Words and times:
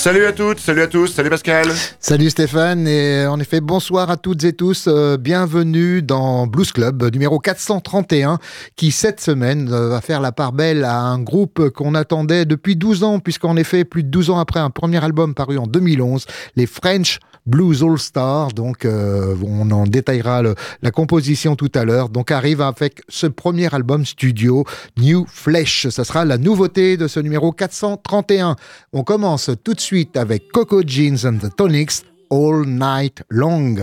Salut 0.00 0.24
à 0.24 0.32
toutes, 0.32 0.60
salut 0.60 0.80
à 0.80 0.86
tous, 0.86 1.08
salut 1.08 1.28
Pascal. 1.28 1.66
Salut 1.98 2.30
Stéphane, 2.30 2.88
et 2.88 3.26
en 3.26 3.38
effet, 3.38 3.60
bonsoir 3.60 4.08
à 4.10 4.16
toutes 4.16 4.44
et 4.44 4.54
tous. 4.54 4.86
Euh, 4.88 5.18
bienvenue 5.18 6.00
dans 6.00 6.46
Blues 6.46 6.72
Club 6.72 7.12
numéro 7.12 7.38
431, 7.38 8.38
qui 8.76 8.92
cette 8.92 9.20
semaine 9.20 9.70
euh, 9.70 9.90
va 9.90 10.00
faire 10.00 10.22
la 10.22 10.32
part 10.32 10.52
belle 10.52 10.84
à 10.84 11.00
un 11.00 11.18
groupe 11.18 11.68
qu'on 11.68 11.94
attendait 11.94 12.46
depuis 12.46 12.76
12 12.76 13.04
ans, 13.04 13.18
puisqu'en 13.18 13.56
effet, 13.56 13.84
plus 13.84 14.02
de 14.02 14.08
12 14.08 14.30
ans 14.30 14.38
après 14.38 14.58
un 14.58 14.70
premier 14.70 15.04
album 15.04 15.34
paru 15.34 15.58
en 15.58 15.66
2011, 15.66 16.24
les 16.56 16.64
French 16.64 17.18
Blues 17.44 17.82
All 17.82 17.98
Stars. 17.98 18.52
Donc, 18.52 18.86
euh, 18.86 19.34
on 19.44 19.70
en 19.70 19.84
détaillera 19.84 20.42
la 20.80 20.90
composition 20.90 21.56
tout 21.56 21.72
à 21.74 21.84
l'heure. 21.84 22.08
Donc, 22.08 22.30
arrive 22.30 22.62
avec 22.62 23.02
ce 23.08 23.26
premier 23.26 23.74
album 23.74 24.06
studio, 24.06 24.64
New 24.98 25.26
Flesh. 25.28 25.88
Ça 25.88 26.04
sera 26.04 26.24
la 26.24 26.38
nouveauté 26.38 26.96
de 26.96 27.06
ce 27.06 27.20
numéro 27.20 27.52
431. 27.52 28.56
On 28.92 29.04
commence 29.04 29.50
tout 29.64 29.74
de 29.74 29.80
suite 29.80 29.89
avec 30.16 30.52
Coco 30.52 30.82
Jeans 30.82 31.24
and 31.24 31.40
the 31.40 31.50
Tonics, 31.56 32.04
All 32.30 32.64
Night 32.64 33.22
Long. 33.30 33.76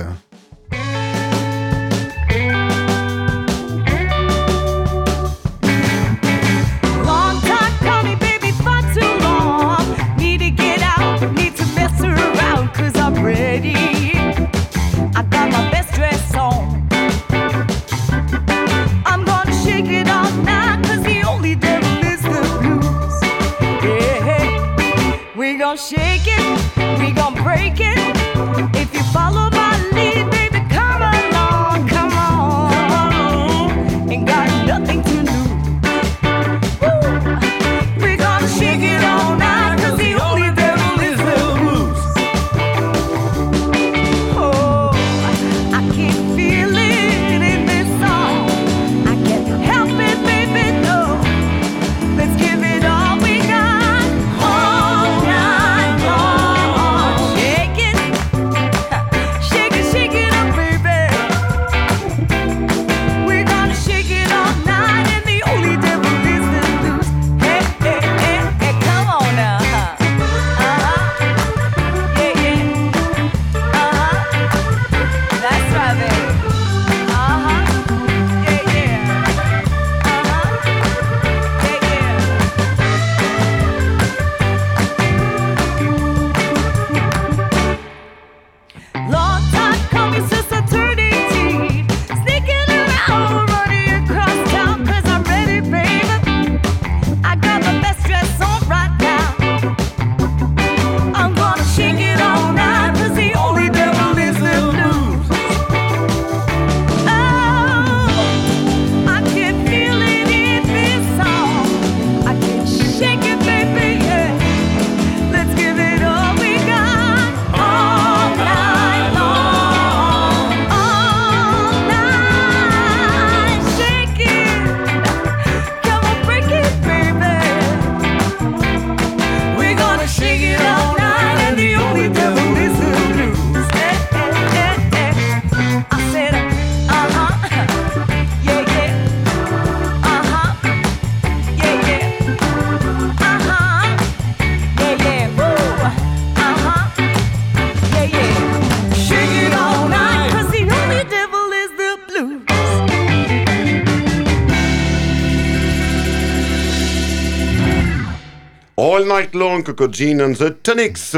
Night 159.07 159.33
Long, 159.33 159.63
Coco 159.63 159.87
Jean 159.87 160.19
and 160.19 160.35
the 160.35 160.51
Tonics. 160.51 161.15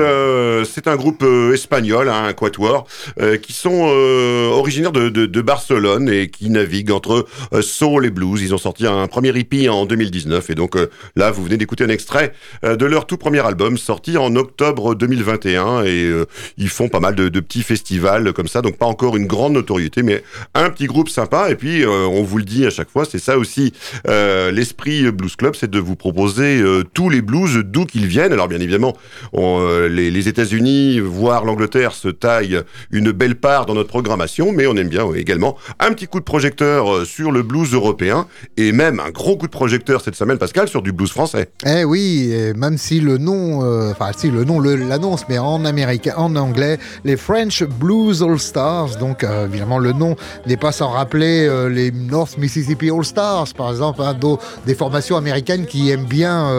C'est 0.66 0.88
un 0.88 0.96
groupe 0.96 1.24
euh, 1.24 1.54
espagnol, 1.54 2.10
hein, 2.10 2.26
un 2.26 2.34
quatuor, 2.34 2.88
euh, 3.20 3.38
qui 3.38 3.54
sont 3.54 3.70
originaires 3.70 4.92
de, 4.92 5.42
Barcelone 5.42 6.10
et 6.10 6.30
qui 6.30 6.50
naviguent 6.50 6.92
entre 6.92 7.26
soul 7.62 8.06
et 8.06 8.10
blues. 8.10 8.42
Ils 8.42 8.54
ont 8.54 8.58
sorti 8.58 8.86
un 8.86 9.08
premier 9.08 9.30
EP 9.30 9.70
en 9.70 9.86
2019 9.86 10.50
et 10.50 10.56
donc 10.56 10.78
là, 11.16 11.32
vous 11.32 11.44
venez 11.44 11.58
d'écouter 11.58 11.86
un 11.86 11.90
extrait 11.90 12.34
de 12.64 12.86
leur 12.86 13.08
tout 13.08 13.18
premier 13.18 13.40
album 13.40 13.78
sorti 13.78 14.18
en 14.18 14.36
octobre 14.36 14.96
2021 14.96 15.86
et 15.86 16.12
ils 16.58 16.70
font 16.70 16.90
pas 16.90 17.00
mal 17.00 17.16
de, 17.16 17.40
petits 17.40 17.64
festivals 17.64 18.34
comme 18.34 18.48
ça, 18.48 18.62
donc 18.62 18.78
pas 18.78 18.86
encore 18.86 19.16
une 19.16 19.28
grande 19.28 19.54
notoriété, 19.54 20.04
mais 20.04 20.24
un 20.54 20.70
petit 20.70 20.88
groupe 20.88 21.10
sympa. 21.10 21.50
Et 21.50 21.56
puis, 21.56 21.86
on 21.86 22.22
vous 22.24 22.38
le 22.38 22.44
dit 22.44 22.66
à 22.66 22.70
chaque 22.70 22.90
fois, 22.90 23.06
c'est 23.06 23.20
ça 23.20 23.38
aussi 23.38 23.74
l'esprit 24.06 25.10
Blues 25.12 25.36
Club, 25.36 25.56
c'est 25.56 25.72
de 25.72 25.80
vous 25.80 25.96
proposer 25.96 26.62
tous 26.94 27.10
les 27.10 27.22
blues 27.22 27.64
d'où 27.64 27.86
qu'ils 27.86 28.08
viennent. 28.08 28.34
Alors 28.34 28.50
bien 28.50 28.60
évidemment, 28.60 28.96
euh, 29.34 29.88
les, 29.88 30.28
États-Unis, 30.50 31.00
voire 31.00 31.46
l'Angleterre, 31.46 31.92
se 31.92 32.08
taillent 32.08 32.62
une 32.92 33.12
belle 33.12 33.36
part 33.36 33.68
dans 33.68 33.76
notre 33.76 33.90
programmation, 33.90 34.52
mais 34.52 34.66
on 34.66 34.76
aime 34.76 34.88
bien 34.88 35.06
également 35.14 35.58
un 35.80 35.92
petit 35.94 36.08
coup 36.08 36.20
de 36.20 36.26
projecteur 36.26 36.92
euh, 36.92 37.06
sur 37.06 37.32
le 37.32 37.44
blues 37.44 37.74
européen 37.74 38.26
et 38.58 38.72
même 38.72 39.00
un 39.00 39.12
gros 39.12 39.38
coup 39.38 39.46
de 39.46 39.52
projecteur 39.52 40.02
cette 40.02 40.16
semaine, 40.16 40.40
Pascal, 40.40 40.68
sur 40.68 40.82
du 40.82 40.92
blues 40.92 41.12
français. 41.12 41.50
Eh 41.66 41.84
oui, 41.84 42.34
même 42.56 42.78
si 42.78 43.00
le 43.00 43.18
nom, 43.18 43.64
euh, 43.64 43.92
enfin 43.92 44.12
si 44.18 44.32
le 44.32 44.44
nom 44.44 44.60
l'annonce, 44.60 45.26
mais 45.30 45.38
en 45.38 45.66
américain, 45.66 46.14
en 46.18 46.36
anglais, 46.36 46.80
les 47.04 47.18
French 47.18 47.64
Blues 47.64 48.24
All 48.24 48.40
Stars. 48.40 48.98
Donc 49.00 49.24
évidemment, 49.24 49.78
le 49.78 49.94
nom 49.94 50.16
n'est 50.48 50.58
pas 50.58 50.72
sans 50.72 50.90
rappeler 50.90 51.48
les 51.70 51.92
North 51.92 52.38
Mississippi 52.38 52.90
All 52.90 53.06
Stars, 53.06 53.54
par 53.56 53.70
exemple, 53.70 54.02
hein, 54.02 54.18
des 54.66 54.76
formations 54.76 55.18
américaines 55.18 55.66
qui 55.66 55.92
aiment 55.92 56.06
bien 56.06 56.50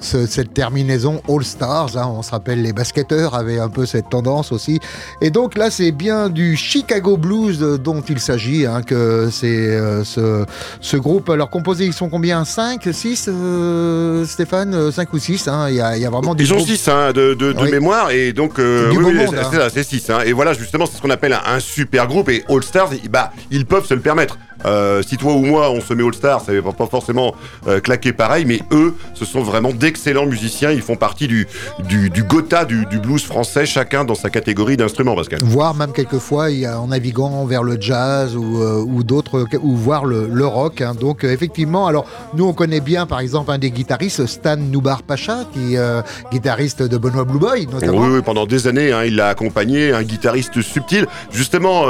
cette 0.00 0.54
terminaison 0.54 1.22
All 1.28 1.44
Stars. 1.44 1.96
Hein. 1.96 2.06
on 2.06 2.22
se 2.22 2.30
rappelle, 2.30 2.62
les 2.62 2.71
basketteurs 2.72 3.34
avaient 3.34 3.58
un 3.58 3.68
peu 3.68 3.86
cette 3.86 4.10
tendance 4.10 4.52
aussi. 4.52 4.80
Et 5.20 5.30
donc 5.30 5.56
là, 5.56 5.70
c'est 5.70 5.92
bien 5.92 6.28
du 6.28 6.56
Chicago 6.56 7.16
Blues 7.16 7.58
dont 7.58 8.00
il 8.00 8.20
s'agit, 8.20 8.66
hein, 8.66 8.82
que 8.82 9.28
c'est 9.30 9.46
euh, 9.46 10.04
ce, 10.04 10.44
ce, 10.80 10.96
groupe. 10.96 11.30
Alors, 11.30 11.50
composé, 11.50 11.86
ils 11.86 11.92
sont 11.92 12.08
combien? 12.08 12.44
5, 12.44 12.88
6, 12.92 13.28
euh, 13.28 14.24
Stéphane? 14.24 14.90
5 14.90 15.08
euh, 15.08 15.16
ou 15.16 15.18
6 15.18 15.48
hein. 15.48 15.66
il, 15.68 15.76
y 15.76 15.80
a, 15.80 15.96
y, 15.96 16.04
a, 16.04 16.10
vraiment 16.10 16.34
Ils 16.36 16.46
sont 16.46 16.58
6 16.58 16.86
de, 17.14 17.34
de, 17.34 17.70
mémoire, 17.70 18.10
et 18.10 18.32
donc, 18.32 18.54
oui, 18.58 19.26
c'est 19.72 19.82
6. 19.82 20.10
Et 20.26 20.32
voilà, 20.32 20.52
justement, 20.52 20.86
c'est 20.86 20.96
ce 20.96 21.02
qu'on 21.02 21.10
appelle 21.10 21.38
un, 21.46 21.60
super 21.60 22.06
groupe. 22.06 22.28
Et 22.28 22.44
All 22.48 22.62
Stars, 22.62 22.90
bah, 23.10 23.32
ils 23.50 23.66
peuvent 23.66 23.86
se 23.86 23.94
le 23.94 24.00
permettre. 24.00 24.38
Euh, 24.64 25.02
si 25.02 25.16
toi 25.16 25.32
ou 25.32 25.40
moi, 25.44 25.70
on 25.70 25.80
se 25.80 25.94
met 25.94 26.04
All-Star, 26.04 26.40
ça 26.40 26.52
va 26.60 26.72
pas 26.72 26.86
forcément 26.86 27.34
euh, 27.66 27.80
claquer 27.80 28.12
pareil, 28.12 28.44
mais 28.44 28.60
eux, 28.70 28.94
ce 29.14 29.24
sont 29.24 29.42
vraiment 29.42 29.70
d'excellents 29.72 30.26
musiciens. 30.26 30.70
Ils 30.70 30.82
font 30.82 30.96
partie 30.96 31.26
du, 31.28 31.48
du, 31.88 32.10
du 32.10 32.22
Gotha 32.22 32.64
du, 32.64 32.86
du 32.86 32.98
blues 32.98 33.24
français, 33.24 33.66
chacun 33.66 34.04
dans 34.04 34.14
sa 34.14 34.30
catégorie 34.30 34.76
d'instruments, 34.76 35.16
Pascal. 35.16 35.40
Voire 35.42 35.74
même 35.74 35.92
quelquefois 35.92 36.46
en 36.76 36.88
naviguant 36.88 37.44
vers 37.46 37.62
le 37.62 37.76
jazz 37.80 38.36
ou, 38.36 38.62
euh, 38.62 38.84
ou 38.86 39.02
d'autres, 39.02 39.46
ou 39.62 39.74
voir 39.76 40.04
le, 40.04 40.28
le 40.30 40.46
rock. 40.46 40.80
hein. 40.80 40.94
Donc 40.98 41.24
euh, 41.24 41.32
effectivement, 41.32 41.86
alors 41.86 42.06
nous 42.34 42.46
on 42.46 42.52
connaît 42.52 42.80
bien 42.80 43.06
par 43.06 43.20
exemple 43.20 43.50
un 43.50 43.58
des 43.58 43.70
guitaristes, 43.70 44.26
Stan 44.26 44.56
Noubar 44.56 45.02
Pacha, 45.02 45.44
qui 45.52 45.74
est 45.74 46.02
guitariste 46.32 46.82
de 46.82 46.96
Benoît 46.96 47.24
Blue 47.24 47.38
Boy 47.38 47.66
notamment. 47.66 47.98
Oui, 47.98 48.08
oui, 48.14 48.22
pendant 48.24 48.46
des 48.46 48.66
années, 48.66 48.92
hein, 48.92 49.04
il 49.04 49.16
l'a 49.16 49.28
accompagné, 49.28 49.92
un 49.92 50.02
guitariste 50.02 50.60
subtil, 50.62 51.06
justement 51.30 51.84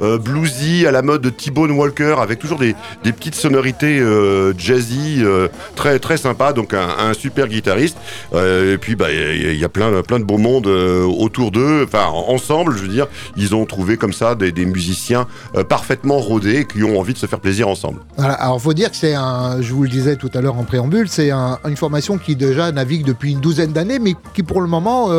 bluesy 0.00 0.86
à 0.86 0.90
la 0.90 1.02
mode 1.02 1.22
de 1.22 1.30
T-Bone 1.30 1.70
Walker, 1.72 2.01
avec 2.10 2.38
toujours 2.38 2.58
des, 2.58 2.74
petites 3.04 3.34
sonorités 3.34 3.98
euh, 4.00 4.52
jazzy, 4.56 5.18
euh, 5.20 5.48
très 5.76 5.98
très 5.98 6.16
sympa. 6.16 6.52
Donc 6.52 6.74
un, 6.74 7.12
super 7.14 7.48
guitariste. 7.48 7.96
Euh, 8.34 8.74
et 8.74 8.78
puis 8.78 8.96
bah 8.96 9.10
il 9.10 9.56
y, 9.56 9.64
a- 9.64 9.68
plein 9.68 10.02
plein 10.02 10.18
de 10.18 10.24
beau 10.24 10.38
monde 10.38 10.66
euh, 10.66 11.04
autour 11.04 11.50
d'eux. 11.50 11.84
Enfin 11.84 12.06
en- 12.06 12.32
ensemble, 12.32 12.76
je 12.76 12.82
veux 12.82 12.88
dire, 12.88 13.06
ils 13.36 13.54
ont 13.54 13.64
trouvé 13.66 13.96
comme 13.96 14.12
ça 14.12 14.34
des, 14.34 14.52
musiciens 14.64 15.26
parfaitement 15.68 16.18
rodés 16.18 16.66
qui 16.66 16.82
ont 16.84 16.98
envie 16.98 17.12
de 17.14 17.18
se 17.18 17.26
faire 17.26 17.40
plaisir 17.40 17.68
ensemble. 17.68 18.00
Voilà, 18.16 18.34
alors 18.34 18.60
faut 18.60 18.72
dire 18.74 18.90
que 18.90 18.96
c'est 18.96 19.14
un, 19.14 19.60
je 19.60 19.72
vous 19.72 19.82
le 19.82 19.88
disais 19.88 20.16
tout 20.16 20.30
à 20.34 20.40
l'heure 20.40 20.56
en 20.56 20.64
préambule, 20.64 21.08
c'est 21.08 21.30
un- 21.30 21.58
une 21.66 21.76
formation 21.76 22.16
qui 22.18 22.36
déjà 22.36 22.70
navigue 22.72 23.04
depuis 23.04 23.32
une 23.32 23.40
douzaine 23.40 23.72
d'années, 23.72 23.98
mais 23.98 24.14
qui 24.34 24.42
pour 24.42 24.60
le 24.60 24.68
moment 24.68 25.10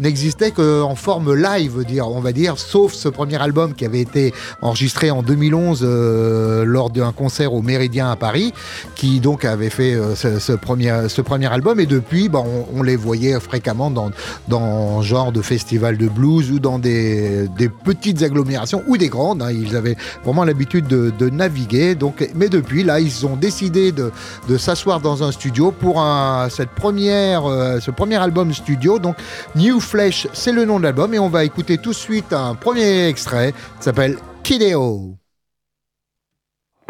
n'existait 0.00 0.50
qu'en 0.50 0.94
forme 0.94 1.34
live, 1.34 1.84
dire, 1.84 2.08
on 2.08 2.20
va 2.20 2.32
dire, 2.32 2.58
sauf 2.58 2.92
ce 2.92 3.08
premier 3.08 3.40
album 3.40 3.74
qui 3.74 3.84
avait 3.84 4.00
été 4.00 4.32
enregistré 4.62 5.10
en 5.10 5.22
2011 5.22 5.80
euh, 5.82 6.29
lors 6.64 6.90
d'un 6.90 7.12
concert 7.12 7.52
au 7.52 7.62
Méridien 7.62 8.10
à 8.10 8.16
Paris, 8.16 8.52
qui 8.94 9.20
donc 9.20 9.44
avait 9.44 9.70
fait 9.70 9.94
euh, 9.94 10.14
ce, 10.14 10.52
premier, 10.52 11.08
ce 11.08 11.20
premier 11.22 11.46
album, 11.46 11.80
et 11.80 11.86
depuis, 11.86 12.28
bah, 12.28 12.42
on, 12.74 12.82
les 12.82 12.96
voyait 12.96 13.38
fréquemment 13.40 13.90
dans, 13.90 14.10
dans 14.48 15.02
genre 15.02 15.32
de 15.32 15.42
festival 15.42 15.96
de 15.96 16.08
blues 16.08 16.50
ou 16.50 16.58
dans 16.58 16.78
des, 16.78 17.48
petites 17.84 18.22
agglomérations 18.22 18.82
ou 18.86 18.96
des 18.96 19.08
grandes. 19.08 19.42
hein. 19.42 19.50
Ils 19.50 19.76
avaient 19.76 19.96
vraiment 20.24 20.44
l'habitude 20.44 20.86
de, 20.86 21.30
naviguer. 21.30 21.94
Donc, 21.94 22.28
mais 22.34 22.48
depuis, 22.48 22.82
là, 22.82 23.00
ils 23.00 23.26
ont 23.26 23.36
décidé 23.36 23.92
de, 23.92 24.10
s'asseoir 24.58 25.00
dans 25.00 25.22
un 25.22 25.32
studio 25.32 25.70
pour 25.70 26.00
un, 26.00 26.48
cette 26.50 26.70
première, 26.70 27.46
euh, 27.46 27.80
ce 27.80 27.90
premier 27.90 28.16
album 28.16 28.52
studio. 28.52 28.98
Donc, 28.98 29.16
New 29.54 29.80
Flesh, 29.80 30.26
c'est 30.32 30.52
le 30.52 30.64
nom 30.64 30.78
de 30.78 30.84
l'album. 30.84 31.14
Et 31.14 31.18
on 31.18 31.28
va 31.28 31.44
écouter 31.44 31.78
tout 31.78 31.90
de 31.90 31.96
suite 31.96 32.32
un 32.32 32.54
premier 32.54 33.06
extrait. 33.06 33.52
Ça 33.78 33.86
s'appelle 33.86 34.16
Kideo. 34.42 35.19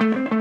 thank 0.01 0.33
you 0.33 0.40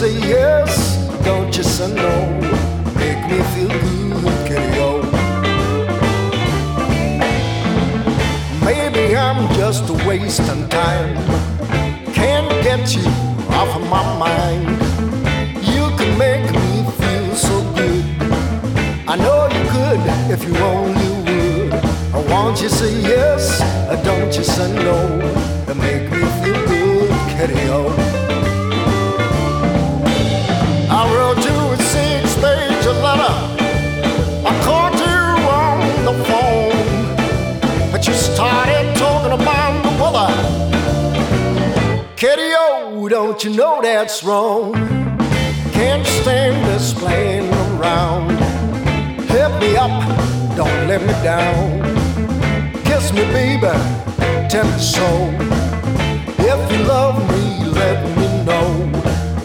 say 0.00 0.18
yes? 0.30 0.96
Don't 1.26 1.54
you 1.54 1.62
say 1.62 1.92
no? 1.92 2.12
Make 2.96 3.22
me 3.30 3.38
feel 3.52 3.68
good, 4.48 4.78
o. 4.78 5.02
Maybe 8.64 9.14
I'm 9.14 9.46
just 9.56 9.84
wasting 10.06 10.66
time. 10.70 11.12
Can't 12.14 12.50
get 12.64 12.96
you 12.96 13.06
off 13.58 13.76
of 13.76 13.84
my 13.90 14.04
mind. 14.24 14.68
You 15.72 15.84
can 15.98 16.16
make 16.16 16.48
me 16.50 16.72
feel 17.00 17.34
so 17.36 17.56
good. 17.74 18.04
I 19.06 19.16
know 19.24 19.40
you 19.56 19.64
could 19.74 20.00
if 20.34 20.40
you 20.48 20.56
only 20.74 21.10
would. 21.26 21.74
I 22.14 22.20
want 22.32 22.62
you 22.62 22.70
to 22.70 22.74
say 22.74 22.92
yes, 23.02 23.60
don't 24.02 24.34
you 24.34 24.44
say 24.44 24.72
no. 24.82 24.96
Make 25.74 26.10
me 26.10 26.24
feel 26.40 26.60
good, 26.72 27.10
kitty 27.32 27.68
that's 43.82 44.22
wrong? 44.22 44.72
Can't 45.72 46.06
stand 46.06 46.66
this 46.66 46.92
playing 46.94 47.48
around. 47.50 48.30
Help 49.28 49.60
me 49.60 49.76
up, 49.76 49.90
don't 50.56 50.88
let 50.88 51.00
me 51.02 51.12
down. 51.22 51.82
Kiss 52.84 53.12
me, 53.12 53.24
baby, 53.32 53.72
tell 54.48 54.66
me 54.66 54.78
so. 54.78 55.06
If 56.38 56.72
you 56.72 56.84
love 56.84 57.18
me, 57.30 57.64
let 57.70 58.04
me 58.16 58.44
know. 58.44 58.68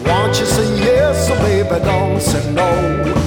Won't 0.06 0.38
you 0.38 0.46
say 0.46 0.68
yes, 0.78 1.30
baby, 1.40 1.84
don't 1.84 2.20
say 2.20 2.52
no. 2.52 3.25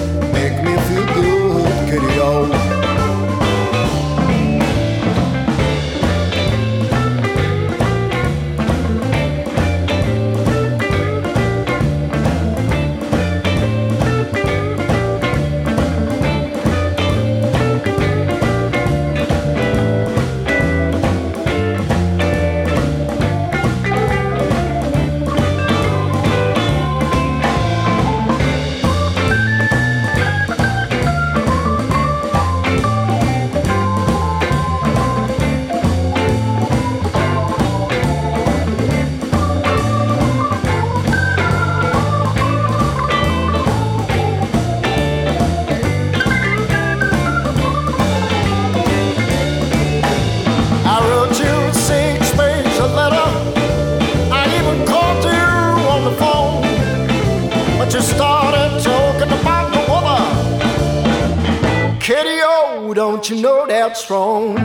Don't 63.00 63.30
you 63.30 63.38
know 63.38 63.66
that's 63.66 64.10
wrong? 64.10 64.58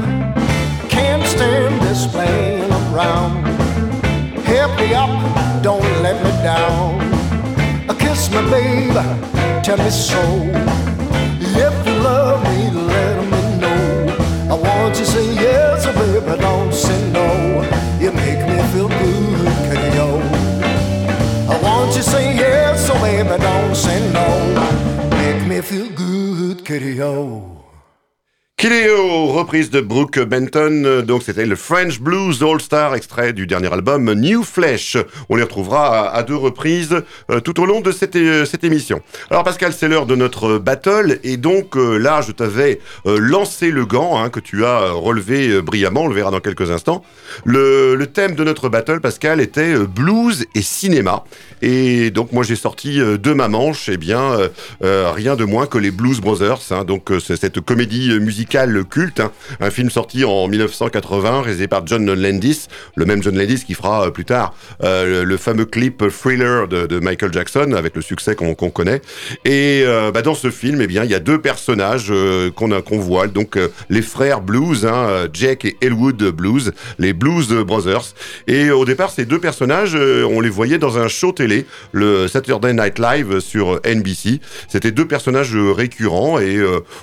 Can't 0.88 1.24
stand 1.24 1.80
this 1.82 2.04
playing 2.08 2.68
around. 2.68 3.44
Help 4.42 4.76
me 4.76 4.92
up, 4.92 5.62
don't 5.62 6.02
let 6.02 6.16
me 6.24 6.32
down. 6.42 6.98
Kiss 8.00 8.28
me, 8.32 8.42
baby, 8.50 9.04
tell 9.62 9.78
me 9.78 9.88
so. 9.88 10.20
If 11.62 11.86
you 11.86 11.94
love 12.02 12.42
me, 12.50 12.70
let 12.72 13.18
me 13.32 13.40
know. 13.60 14.16
I 14.50 14.54
want 14.66 14.98
you 14.98 15.04
to 15.04 15.12
say 15.12 15.26
yes, 15.34 15.86
baby, 15.86 16.36
don't 16.40 16.74
say 16.74 17.12
no. 17.12 17.28
You 18.00 18.10
make 18.10 18.42
me 18.50 18.58
feel 18.72 18.88
good, 18.88 19.46
kitty 19.68 19.98
o. 20.00 20.10
I 21.52 21.60
want 21.62 21.90
you 21.94 22.02
to 22.02 22.10
say 22.10 22.34
yes, 22.34 22.90
baby, 23.00 23.40
don't 23.40 23.76
say 23.76 23.98
no. 24.12 24.26
Make 25.20 25.46
me 25.46 25.60
feel 25.60 25.88
good, 25.90 26.64
kitty 26.64 27.00
o. 28.64 28.68
Kileo 28.68 29.04
morceau 29.04 29.26
reprise 29.26 29.70
de 29.70 29.80
Brooke 29.80 30.20
Benton. 30.20 30.82
Euh, 30.84 31.02
Donc 31.02 31.22
c'était 31.22 31.46
le 31.46 31.56
French 31.56 32.00
Blues 32.00 32.42
All 32.42 32.60
Star, 32.60 32.94
extrait 32.94 33.32
du 33.32 33.46
dernier 33.46 33.72
album 33.72 34.12
New 34.12 34.42
Flesh. 34.42 34.96
On 35.28 35.36
les 35.36 35.42
retrouvera 35.42 36.10
à, 36.10 36.22
deux 36.22 36.36
reprises 36.36 37.02
euh, 37.30 37.40
tout 37.40 37.60
au 37.60 37.66
long 37.66 37.80
de 37.80 37.90
cette, 37.92 38.16
euh, 38.16 38.44
cette 38.44 38.64
émission. 38.64 39.00
Alors 39.30 39.44
Pascal, 39.44 39.72
c'est 39.72 39.88
l'heure 39.88 40.06
de 40.06 40.16
notre 40.16 40.58
battle 40.58 41.18
et 41.24 41.36
donc 41.36 41.76
là, 41.76 42.20
je 42.22 42.32
t'avais 42.32 42.80
lancé 43.04 43.70
le 43.70 43.86
gant 43.86 44.18
hein, 44.18 44.30
que 44.30 44.40
tu 44.40 44.64
as 44.64 44.90
relevé 44.90 45.60
brillamment. 45.60 46.02
On 46.02 46.08
le 46.08 46.14
verra 46.14 46.30
dans 46.30 46.40
quelques 46.40 46.70
instants. 46.70 47.04
Le, 47.44 48.02
thème 48.12 48.34
de 48.34 48.44
notre 48.44 48.68
battle, 48.68 49.00
Pascal, 49.00 49.40
était 49.40 49.76
blues 49.78 50.46
et 50.54 50.62
cinéma. 50.62 51.24
Et 51.62 52.10
donc 52.10 52.32
moi 52.32 52.44
j'ai 52.44 52.56
sorti 52.56 52.98
de 52.98 53.32
ma 53.32 53.48
manche, 53.48 53.88
eh 53.88 53.96
bien 53.96 54.38
rien 54.80 55.36
de 55.36 55.44
moins 55.44 55.66
que 55.66 55.78
les 55.78 55.90
Blues 55.90 56.20
Brothers. 56.20 56.60
hein. 56.70 56.84
donc 56.84 57.10
cette 57.20 57.60
comédie 57.60 58.18
musicale 58.54 58.84
culte, 58.84 59.20
hein. 59.20 59.32
un 59.60 59.70
film 59.70 59.90
sorti 59.90 60.24
en 60.24 60.46
1980, 60.46 61.42
réalisé 61.42 61.66
par 61.66 61.84
John 61.86 62.06
Landis, 62.06 62.68
le 62.94 63.04
même 63.04 63.22
John 63.22 63.36
Landis 63.36 63.64
qui 63.64 63.74
fera 63.74 64.06
euh, 64.06 64.10
plus 64.10 64.24
tard 64.24 64.54
euh, 64.82 65.22
le, 65.22 65.24
le 65.24 65.36
fameux 65.36 65.64
clip 65.64 66.04
Thriller 66.08 66.68
de, 66.68 66.98
Michael 67.00 67.32
Jackson 67.32 67.72
avec 67.76 67.96
le 67.96 68.02
succès 68.02 68.36
qu'on 68.36 68.54
connaît. 68.54 69.00
Et 69.44 69.82
euh, 69.84 70.12
bah, 70.12 70.22
dans 70.22 70.34
ce 70.36 70.50
film, 70.50 70.80
eh 70.80 70.86
bien 70.86 71.02
il 71.02 71.10
y 71.10 71.14
a 71.14 71.18
deux 71.18 71.40
personnages 71.40 72.12
qu'on 72.54 72.98
voit, 72.98 73.26
donc 73.26 73.58
les 73.90 74.02
frères 74.02 74.40
Blues, 74.40 74.86
hein, 74.86 75.26
Jack 75.32 75.64
et 75.64 75.76
Elwood 75.80 76.22
Blues, 76.30 76.72
les 76.98 77.12
Blues 77.12 77.48
Brothers. 77.48 78.14
Et 78.46 78.70
au 78.70 78.84
départ, 78.84 79.10
ces 79.10 79.24
deux 79.24 79.40
personnages, 79.40 79.96
on 79.96 80.40
les 80.40 80.50
voyait 80.50 80.78
dans 80.78 80.98
un 80.98 81.08
show 81.08 81.32
télé, 81.32 81.66
le 81.92 82.28
Saturday 82.28 82.72
Night 82.72 82.98
Live 82.98 83.40
sur 83.40 83.80
NBC. 83.84 84.40
C'était 84.68 84.92
deux 84.92 85.06
personnages 85.06 85.56
récurrents 85.56 86.38
et 86.38 86.60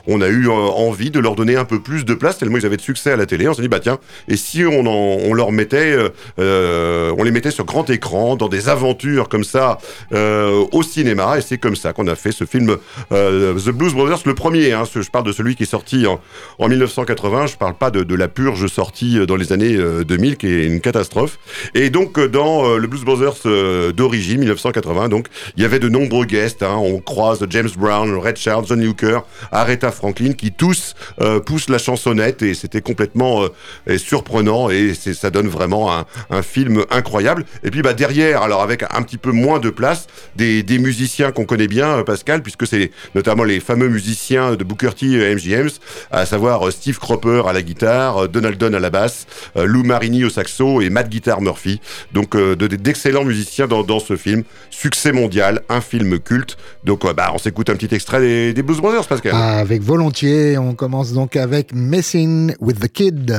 on 0.07 0.21
a 0.21 0.27
eu 0.29 0.47
envie 0.47 1.11
de 1.11 1.19
leur 1.19 1.35
donner 1.35 1.40
un 1.49 1.65
peu 1.65 1.79
plus 1.81 2.05
de 2.05 2.13
place 2.13 2.37
tellement 2.37 2.57
ils 2.57 2.65
avaient 2.65 2.77
de 2.77 2.81
succès 2.81 3.11
à 3.11 3.15
la 3.15 3.25
télé. 3.25 3.47
On 3.47 3.53
s'est 3.53 3.61
dit 3.61 3.67
bah 3.67 3.79
tiens, 3.79 3.97
et 4.27 4.37
si 4.37 4.63
on, 4.65 4.81
en- 4.85 5.17
on 5.25 5.33
leur 5.33 5.51
mettait, 5.51 5.91
euh, 5.91 6.09
euh, 6.39 7.13
on 7.17 7.23
les 7.23 7.31
mettait 7.31 7.51
sur 7.51 7.65
grand 7.65 7.89
écran 7.89 8.35
dans 8.35 8.47
des 8.47 8.69
aventures 8.69 9.29
comme 9.29 9.43
ça 9.43 9.77
euh, 10.13 10.63
au 10.71 10.83
cinéma 10.83 11.37
et 11.37 11.41
c'est 11.41 11.57
comme 11.57 11.75
ça 11.75 11.93
qu'on 11.93 12.07
a 12.07 12.15
fait 12.15 12.31
ce 12.31 12.45
film 12.45 12.77
The 13.09 13.69
Blues 13.69 13.93
Brothers, 13.93 14.19
le 14.25 14.35
premier. 14.35 14.71
Hein, 14.71 14.83
je 14.93 15.09
parle 15.09 15.25
de 15.25 15.31
celui 15.31 15.55
qui 15.55 15.63
est 15.63 15.65
sorti 15.65 16.05
en, 16.07 16.19
en 16.59 16.67
1980. 16.67 17.47
Je 17.47 17.57
parle 17.57 17.73
pas 17.75 17.91
de, 17.91 18.15
la 18.15 18.27
purge 18.27 18.67
sortie 18.67 19.25
dans 19.25 19.35
les 19.35 19.51
années 19.53 19.75
euh, 19.75 20.03
2000 20.03 20.37
qui 20.37 20.47
est 20.47 20.65
une 20.65 20.81
catastrophe. 20.81 21.39
Et 21.75 21.89
donc 21.89 22.19
dans 22.19 22.75
le 22.77 22.87
Blues 22.87 23.03
Brothers 23.03 23.91
d'origine 23.93 24.39
1980, 24.39 25.09
donc 25.09 25.27
il 25.55 25.63
y 25.63 25.65
avait 25.65 25.79
de 25.79 25.89
nombreux 25.89 26.25
guests. 26.25 26.63
Hein, 26.63 26.75
on 26.77 26.99
croise 26.99 27.45
James 27.49 27.69
Brown, 27.77 28.13
Red 28.15 28.37
Charles, 28.37 28.65
John 28.67 28.85
Hooker, 28.85 29.19
Aretha 29.51 29.91
Franklin, 29.91 30.33
qui 30.33 30.51
tous 30.51 30.93
euh, 31.21 31.39
poussent 31.39 31.69
la 31.69 31.77
chansonnette 31.77 32.41
et 32.41 32.53
c'était 32.53 32.81
complètement 32.81 33.43
euh, 33.43 33.97
surprenant 33.97 34.69
et 34.69 34.93
ça 34.93 35.29
donne 35.29 35.47
vraiment 35.47 35.91
un, 35.91 36.41
film 36.41 36.83
incroyable. 36.89 37.45
Et 37.63 37.69
puis 37.69 37.81
bah 37.81 37.93
derrière, 37.93 38.41
alors 38.41 38.61
avec 38.61 38.83
un 38.83 39.01
petit 39.03 39.17
peu 39.17 39.31
moins 39.31 39.59
de 39.59 39.69
place, 39.69 40.07
des, 40.35 40.63
musiciens 40.79 41.31
qu'on 41.31 41.45
connaît 41.45 41.67
bien, 41.67 41.99
euh, 41.99 42.03
Pascal, 42.03 42.41
puisque 42.41 42.65
c'est 42.65 42.91
notamment 43.13 43.43
les 43.43 43.59
fameux 43.59 43.89
musiciens 43.89 44.55
de 44.55 44.63
Booker 44.63 44.91
T 44.97 45.05
et 45.05 45.35
MGMs, 45.35 45.69
à 46.09 46.25
savoir 46.25 46.71
Steve 46.71 46.97
Cropper 46.97 47.43
à 47.47 47.53
la 47.53 47.61
guitare, 47.61 48.27
Donald 48.27 48.57
Dunn 48.57 48.73
à 48.73 48.79
la 48.79 48.89
basse, 48.89 49.27
Lou 49.55 49.83
Marini 49.83 50.23
au 50.23 50.29
saxo 50.29 50.81
et 50.81 50.89
Matt 50.89 51.09
Guitar 51.09 51.41
Murphy. 51.41 51.79
Donc 52.13 52.35
de- 52.35 52.55
d'excellents 52.67 53.25
musiciens 53.25 53.67
dans, 53.67 53.99
ce 53.99 54.15
film. 54.15 54.43
Succès 54.69 55.11
mondial, 55.11 55.61
un 55.69 55.81
film 55.81 56.19
culte. 56.19 56.57
Donc 56.83 57.03
bah, 57.13 57.31
on 57.33 57.37
s'écoute 57.37 57.69
un 57.69 57.75
petit 57.75 57.93
extrait 57.93 58.21
des, 58.21 58.53
des 58.53 58.63
Blues 58.63 58.79
Brothers, 58.79 59.07
Pascal. 59.07 59.35
Avec 59.35 59.81
volontiers, 59.81 60.57
on 60.57 60.73
commence 60.73 61.10
donc 61.13 61.35
avec 61.35 61.73
Messing 61.73 62.55
with 62.59 62.79
the 62.79 62.87
Kid. 62.87 63.33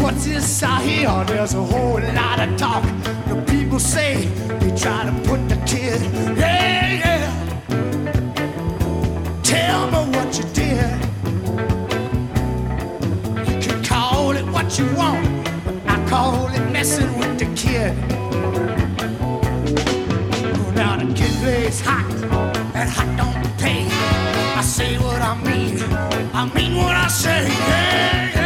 What's 0.00 0.24
this 0.24 0.62
I 0.62 0.82
hear? 0.82 1.24
There's 1.24 1.54
a 1.54 1.62
whole 1.62 2.00
lot 2.14 2.40
of 2.40 2.56
talk. 2.56 2.84
The 3.28 3.36
people 3.46 3.78
say 3.78 4.26
they 4.60 4.70
try 4.76 5.04
to 5.04 5.12
put 5.24 5.48
the 5.48 5.56
kid. 5.64 6.00
Yeah, 6.36 6.98
yeah. 7.02 7.30
Tell 9.42 9.86
me 9.90 10.10
what 10.14 10.36
you 10.36 10.44
did. 10.52 10.90
You 13.48 13.58
can 13.60 13.82
call 13.82 14.36
it 14.36 14.44
what 14.52 14.78
you 14.78 14.86
want, 14.94 15.26
but 15.64 15.74
I 15.86 16.08
call 16.08 16.48
it 16.48 16.70
messing 16.70 17.18
with 17.18 17.38
the 17.38 17.46
kid. 17.54 17.96
Now 20.74 20.96
the 20.96 21.12
kid 21.14 21.32
plays 21.40 21.80
hot, 21.80 22.04
and 22.74 22.90
hot 22.90 23.17
say 24.68 24.98
what 24.98 25.22
I 25.22 25.34
mean, 25.44 25.78
I 26.34 26.44
mean 26.54 26.76
what 26.76 26.94
I 26.94 27.08
say. 27.08 27.48
Yeah, 27.48 28.37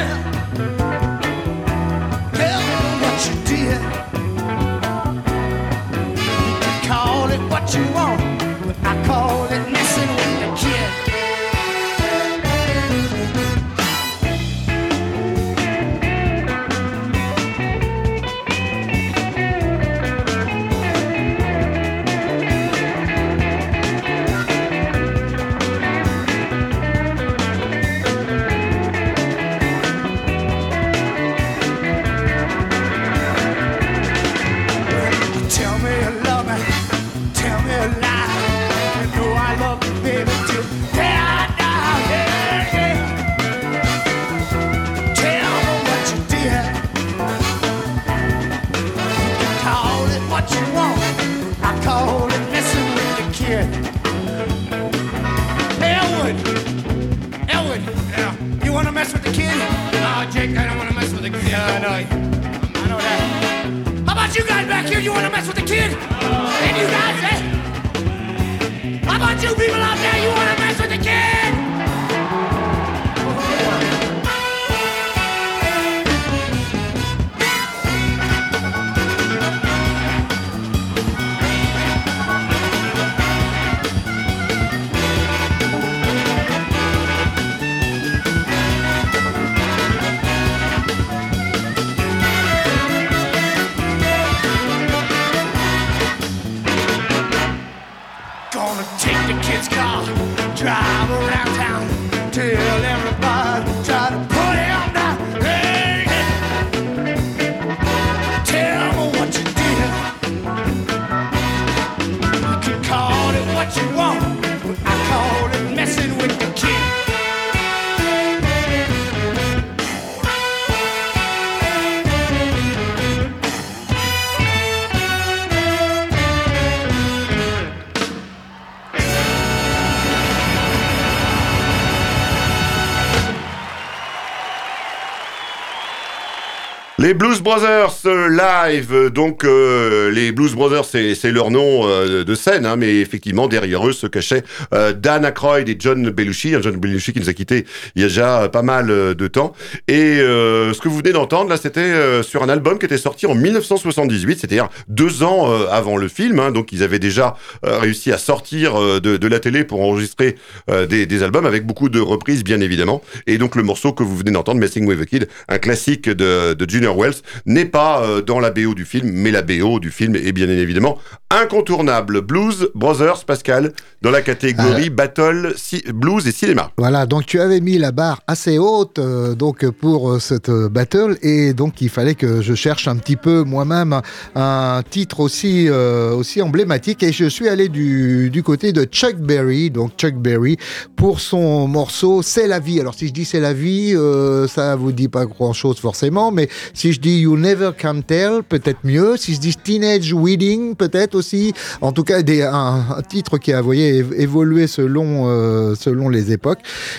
Les 137.03 137.15
Blues 137.15 137.41
Brothers 137.41 137.97
euh, 138.07 138.29
live, 138.29 138.95
euh, 138.95 139.11
donc 139.11 139.43
euh, 139.43 140.13
les 140.13 140.31
Blues 140.31 140.55
Brothers, 140.55 140.85
c'est 140.85 141.33
leur 141.33 141.51
nom 141.51 141.81
euh, 141.89 142.23
de 142.23 142.35
scène, 142.37 142.65
hein, 142.65 142.77
mais 142.77 143.01
effectivement 143.01 143.49
derrière 143.49 143.85
eux 143.89 143.93
se 143.93 144.07
cachaient 144.07 144.45
euh, 144.73 144.93
Dan 144.93 145.25
Aykroyd 145.25 145.69
et 145.69 145.75
John 145.77 146.11
Belushi, 146.11 146.55
John 146.63 146.77
Belushi 146.77 147.13
qui 147.13 147.19
nous 147.19 147.29
a 147.29 147.33
quittés 147.33 147.67
il 147.97 148.03
y 148.03 148.05
a 148.05 148.09
déjà 148.09 148.49
pas 148.49 148.63
mal 148.63 148.89
euh, 148.93 149.15
de 149.15 149.27
temps. 149.27 149.53
Et 149.89 150.21
euh, 150.21 150.73
ce 150.73 150.81
que 150.81 150.89
vous 150.89 150.99
venez 150.99 151.11
d'entendre 151.11 151.51
là, 151.51 151.57
c'était 151.57 151.81
euh, 151.81 152.23
sur 152.23 152.45
un 152.45 152.49
album 152.49 152.79
qui 152.79 152.87
était 152.87 152.99
sorti 152.99 153.27
en 153.27 153.35
1978, 153.35 154.39
c'est-à-dire 154.39 154.69
deux 154.87 155.25
ans 155.25 155.51
euh, 155.51 155.67
avant 155.73 155.97
le 155.97 156.07
film. 156.07 156.39
hein, 156.39 156.53
donc 156.53 156.71
ils 156.71 156.85
avaient 156.85 157.01
déjà 157.01 157.35
euh, 157.67 157.81
réussi 157.81 158.13
à 158.13 158.19
sortir 158.19 158.81
euh, 158.81 159.01
de, 159.01 159.17
de 159.17 159.27
la 159.27 159.41
télé 159.41 159.65
pour 159.65 159.81
enregistrer 159.81 160.37
euh, 160.71 160.87
des, 160.87 161.07
des 161.07 161.23
albums 161.25 161.47
avec 161.47 161.67
beaucoup 161.67 161.89
de 161.89 161.99
reprises, 161.99 162.45
bien 162.45 162.61
évidemment. 162.61 163.03
Et 163.27 163.39
donc 163.39 163.57
le 163.57 163.65
morceau 163.65 163.93
que 163.93 164.05
vous 164.05 164.17
venez 164.17 164.31
d'entendre, 164.31 164.61
Messing 164.61 164.87
with 164.87 165.01
a 165.01 165.05
Kid, 165.05 165.27
un 165.49 165.59
classique 165.59 166.09
de, 166.09 166.55
de 166.55 166.71
Junior 166.71 166.92
Wells, 166.97 167.15
n'est 167.47 167.65
pas 167.65 168.03
euh, 168.03 168.23
dans 168.23 168.41
la 168.41 168.51
BO 168.51 168.75
du 168.75 168.85
film, 168.85 169.11
mais 169.13 169.31
la 169.31 169.43
BO 169.43 169.81
du 169.81 169.91
film 169.91 170.17
est 170.17 170.33
bien 170.33 170.49
évidemment 170.49 170.99
incontournable. 171.31 172.21
Blues 172.21 172.69
Brothers, 172.75 173.25
Pascal, 173.25 173.73
dans 174.03 174.11
la 174.11 174.23
catégorie 174.23 174.91
Battle, 174.91 175.55
ci- 175.57 175.83
Blues 175.93 176.27
et 176.27 176.33
Cinéma. 176.33 176.71
Voilà, 176.79 177.07
donc 177.07 177.27
tu 177.27 177.41
avais 177.41 177.61
mis 177.61 177.79
la 177.79 177.91
barre 177.93 178.21
assez 178.27 178.59
haute 178.59 178.99
euh, 178.99 179.35
donc 179.35 179.69
pour 179.71 180.13
euh, 180.13 180.19
cette 180.21 180.49
euh, 180.51 180.69
battle 180.69 181.17
et 181.23 181.53
donc 181.55 181.81
il 181.81 181.89
fallait 181.89 182.15
que 182.15 182.43
je 182.43 182.55
cherche 182.55 182.87
un 182.89 182.97
petit 182.97 183.17
peu 183.17 183.43
moi-même 183.45 184.01
un, 184.35 184.83
titre 184.89 185.21
aussi 185.21 185.69
euh, 185.69 186.13
aussi 186.15 186.43
emblématique 186.43 187.03
et 187.03 187.13
je 187.13 187.25
suis 187.27 187.49
allé 187.49 187.69
du, 187.69 188.31
du 188.31 188.43
côté 188.43 188.73
de 188.73 188.85
Chuck 188.85 189.17
Berry, 189.17 189.71
donc 189.71 189.93
Chuck 189.97 190.15
Berry 190.15 190.57
pour 190.97 191.21
son 191.21 191.67
morceau 191.67 192.23
C'est 192.23 192.47
la 192.47 192.59
vie. 192.61 192.81
Alors 192.81 192.95
si 192.95 193.09
je 193.09 193.13
dis 193.13 193.25
C'est 193.25 193.41
la 193.41 193.53
vie, 193.55 193.93
euh, 193.95 194.47
ça 194.49 194.77
vous 194.77 194.93
dit 194.93 195.09
pas 195.09 195.25
grand-chose 195.27 195.79
forcément, 195.79 196.31
mais 196.31 196.49
si 196.83 196.93
je 196.93 196.99
dis 196.99 197.21
You 197.21 197.37
Never 197.37 197.71
Can 197.81 198.01
Tell, 198.05 198.43
peut-être 198.43 198.81
mieux. 198.83 199.17
Si 199.17 199.35
je 199.35 199.39
dis 199.39 199.55
Teenage 199.55 200.13
Wedding, 200.13 200.75
peut-être 200.75 201.15
aussi. 201.15 201.53
En 201.81 201.93
tout 201.93 202.03
cas, 202.03 202.19
un, 202.19 203.03
titre 203.09 203.39
qui 203.39 203.53
a 203.53 203.61
voyez, 203.61 204.03
év- 204.03 204.15
évolué 204.17 204.67
selon, 204.67 205.29
euh, 205.29 205.77
selon 205.77 206.09
les 206.09 206.33
époques. 206.33 206.59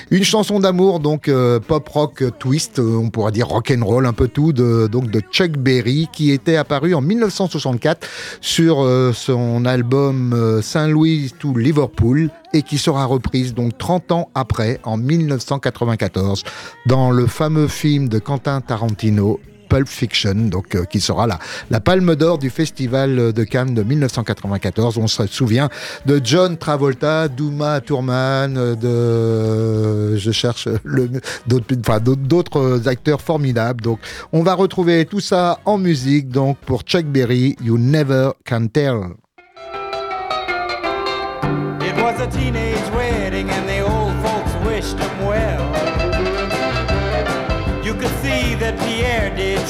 Une 0.09 0.23
chanson 0.23 0.61
d'amour, 0.61 1.01
donc 1.01 1.27
euh, 1.27 1.59
pop 1.59 1.85
rock 1.89 2.23
twist, 2.39 2.79
euh, 2.79 2.95
on 2.95 3.09
pourrait 3.09 3.33
dire 3.33 3.49
rock 3.49 3.73
and 3.77 3.83
roll, 3.83 4.05
un 4.05 4.13
peu 4.13 4.29
tout, 4.29 4.53
de, 4.53 4.87
donc 4.87 5.11
de 5.11 5.19
Chuck 5.19 5.57
Berry, 5.57 6.07
qui 6.13 6.31
était 6.31 6.55
apparu 6.55 6.93
en 6.93 7.01
1964 7.01 8.07
sur 8.39 8.89
son 9.13 9.65
album 9.65 10.61
Saint 10.61 10.87
Louis 10.87 11.33
to 11.37 11.57
Liverpool 11.57 12.29
et 12.53 12.61
qui 12.61 12.77
sera 12.77 13.03
reprise 13.03 13.53
donc 13.53 13.77
30 13.77 14.13
ans 14.13 14.29
après, 14.33 14.79
en 14.83 14.95
1994, 14.95 16.45
dans 16.85 17.11
le 17.11 17.27
fameux 17.27 17.67
film 17.67 18.07
de 18.07 18.19
Quentin 18.19 18.61
Tarantino. 18.61 19.41
Pulp 19.73 19.87
Fiction, 19.87 20.35
donc 20.35 20.75
euh, 20.75 20.83
qui 20.85 21.01
sera 21.01 21.25
la, 21.25 21.79
Palme 21.79 22.15
d'Or 22.15 22.37
du 22.37 22.51
Festival 22.51 23.33
de 23.33 23.43
Cannes 23.43 23.73
de 23.73 23.81
1994. 23.81 24.99
On 24.99 25.07
se 25.07 25.25
souvient 25.25 25.67
de 26.05 26.21
John 26.23 26.57
Travolta, 26.57 27.27
d'Uma 27.27 27.81
Thurman, 27.81 28.55
euh, 28.55 28.75
de 28.75 30.15
je 30.15 30.29
cherche 30.29 30.67
le 30.83 31.09
d'autres 31.47 32.87
acteurs 32.87 33.19
formidables. 33.19 33.81
Donc 33.81 33.97
on 34.31 34.43
va 34.43 34.53
retrouver 34.53 35.07
tout 35.07 35.21
ça 35.21 35.57
en 35.65 35.79
musique. 35.79 36.29
Donc 36.29 36.59
pour 36.59 36.81
Chuck 36.83 37.05
Berry, 37.05 37.55
You 37.59 37.79
Never 37.79 38.29
Can 38.47 38.67
Tell. 38.67 39.15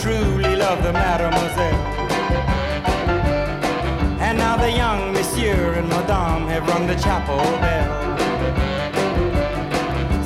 Truly 0.03 0.57
love 0.57 0.83
the 0.83 0.91
mademoiselle. 0.91 1.85
And 4.19 4.37
now 4.37 4.57
the 4.57 4.69
young 4.69 5.13
monsieur 5.13 5.75
and 5.79 5.87
madame 5.87 6.45
have 6.47 6.67
rung 6.67 6.85
the 6.87 6.95
chapel 6.95 7.37
bell. 7.63 8.17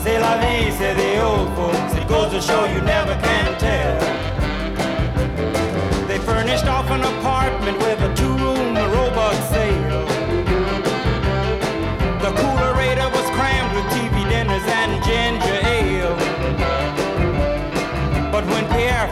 C'est 0.02 0.18
la 0.18 0.38
vie, 0.40 0.72
say 0.72 0.96
the 0.96 1.24
old 1.24 1.50
folks. 1.56 1.94
It 1.94 2.08
goes 2.08 2.32
to 2.32 2.42
show 2.42 2.66
you 2.66 2.82
never 2.82 3.14
can 3.22 3.60
tell. 3.60 4.27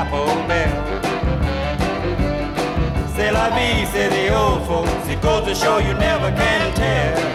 Chapel 0.00 0.46
bell. 0.48 0.70
C'est 3.14 3.32
la 3.32 3.50
vie, 3.50 3.86
say 3.92 4.08
the 4.08 4.34
old 4.34 4.62
folks. 4.66 5.08
It 5.08 5.20
goes 5.20 5.44
to 5.44 5.54
show 5.54 5.78
you 5.78 5.92
never 5.94 6.30
can 6.32 6.74
tell. 6.74 7.29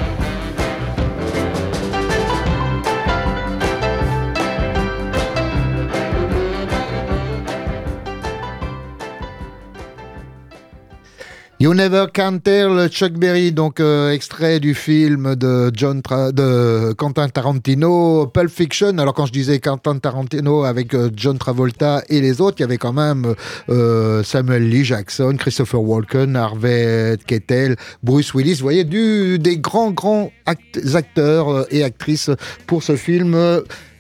You 11.66 11.74
Never 11.74 12.06
Can 12.14 12.38
Tell, 12.44 12.90
Chuck 12.90 13.14
Berry, 13.14 13.52
donc 13.52 13.80
euh, 13.80 14.12
extrait 14.12 14.60
du 14.60 14.76
film 14.76 15.36
de 15.36 15.72
John 15.74 16.04
Quentin 16.04 17.28
Tarantino, 17.28 18.28
Pulp 18.28 18.52
Fiction. 18.52 19.00
Alors 19.00 19.16
quand 19.16 19.26
je 19.26 19.32
disais 19.32 19.58
Quentin 19.58 19.98
Tarantino 19.98 20.64
avec 20.64 20.94
euh, 20.94 21.10
John 21.16 21.40
Travolta 21.40 22.04
et 22.08 22.22
les 22.22 22.40
autres, 22.40 22.58
il 22.60 22.62
y 22.62 22.66
avait 22.66 22.78
quand 22.78 22.94
même 22.94 23.34
euh, 23.70 24.22
Samuel 24.22 24.70
Lee 24.70 24.86
Jackson, 24.86 25.36
Christopher 25.40 25.82
Walken, 25.82 26.36
Harvey 26.36 27.18
Keitel, 27.26 27.78
Bruce 28.04 28.36
Willis. 28.36 28.58
Vous 28.58 28.62
voyez, 28.66 28.84
du, 28.84 29.40
des 29.40 29.58
grands 29.58 29.90
grands 29.90 30.30
act- 30.46 30.80
acteurs 30.94 31.66
et 31.74 31.84
actrices 31.84 32.30
pour 32.68 32.84
ce 32.84 32.96
film. 32.96 33.36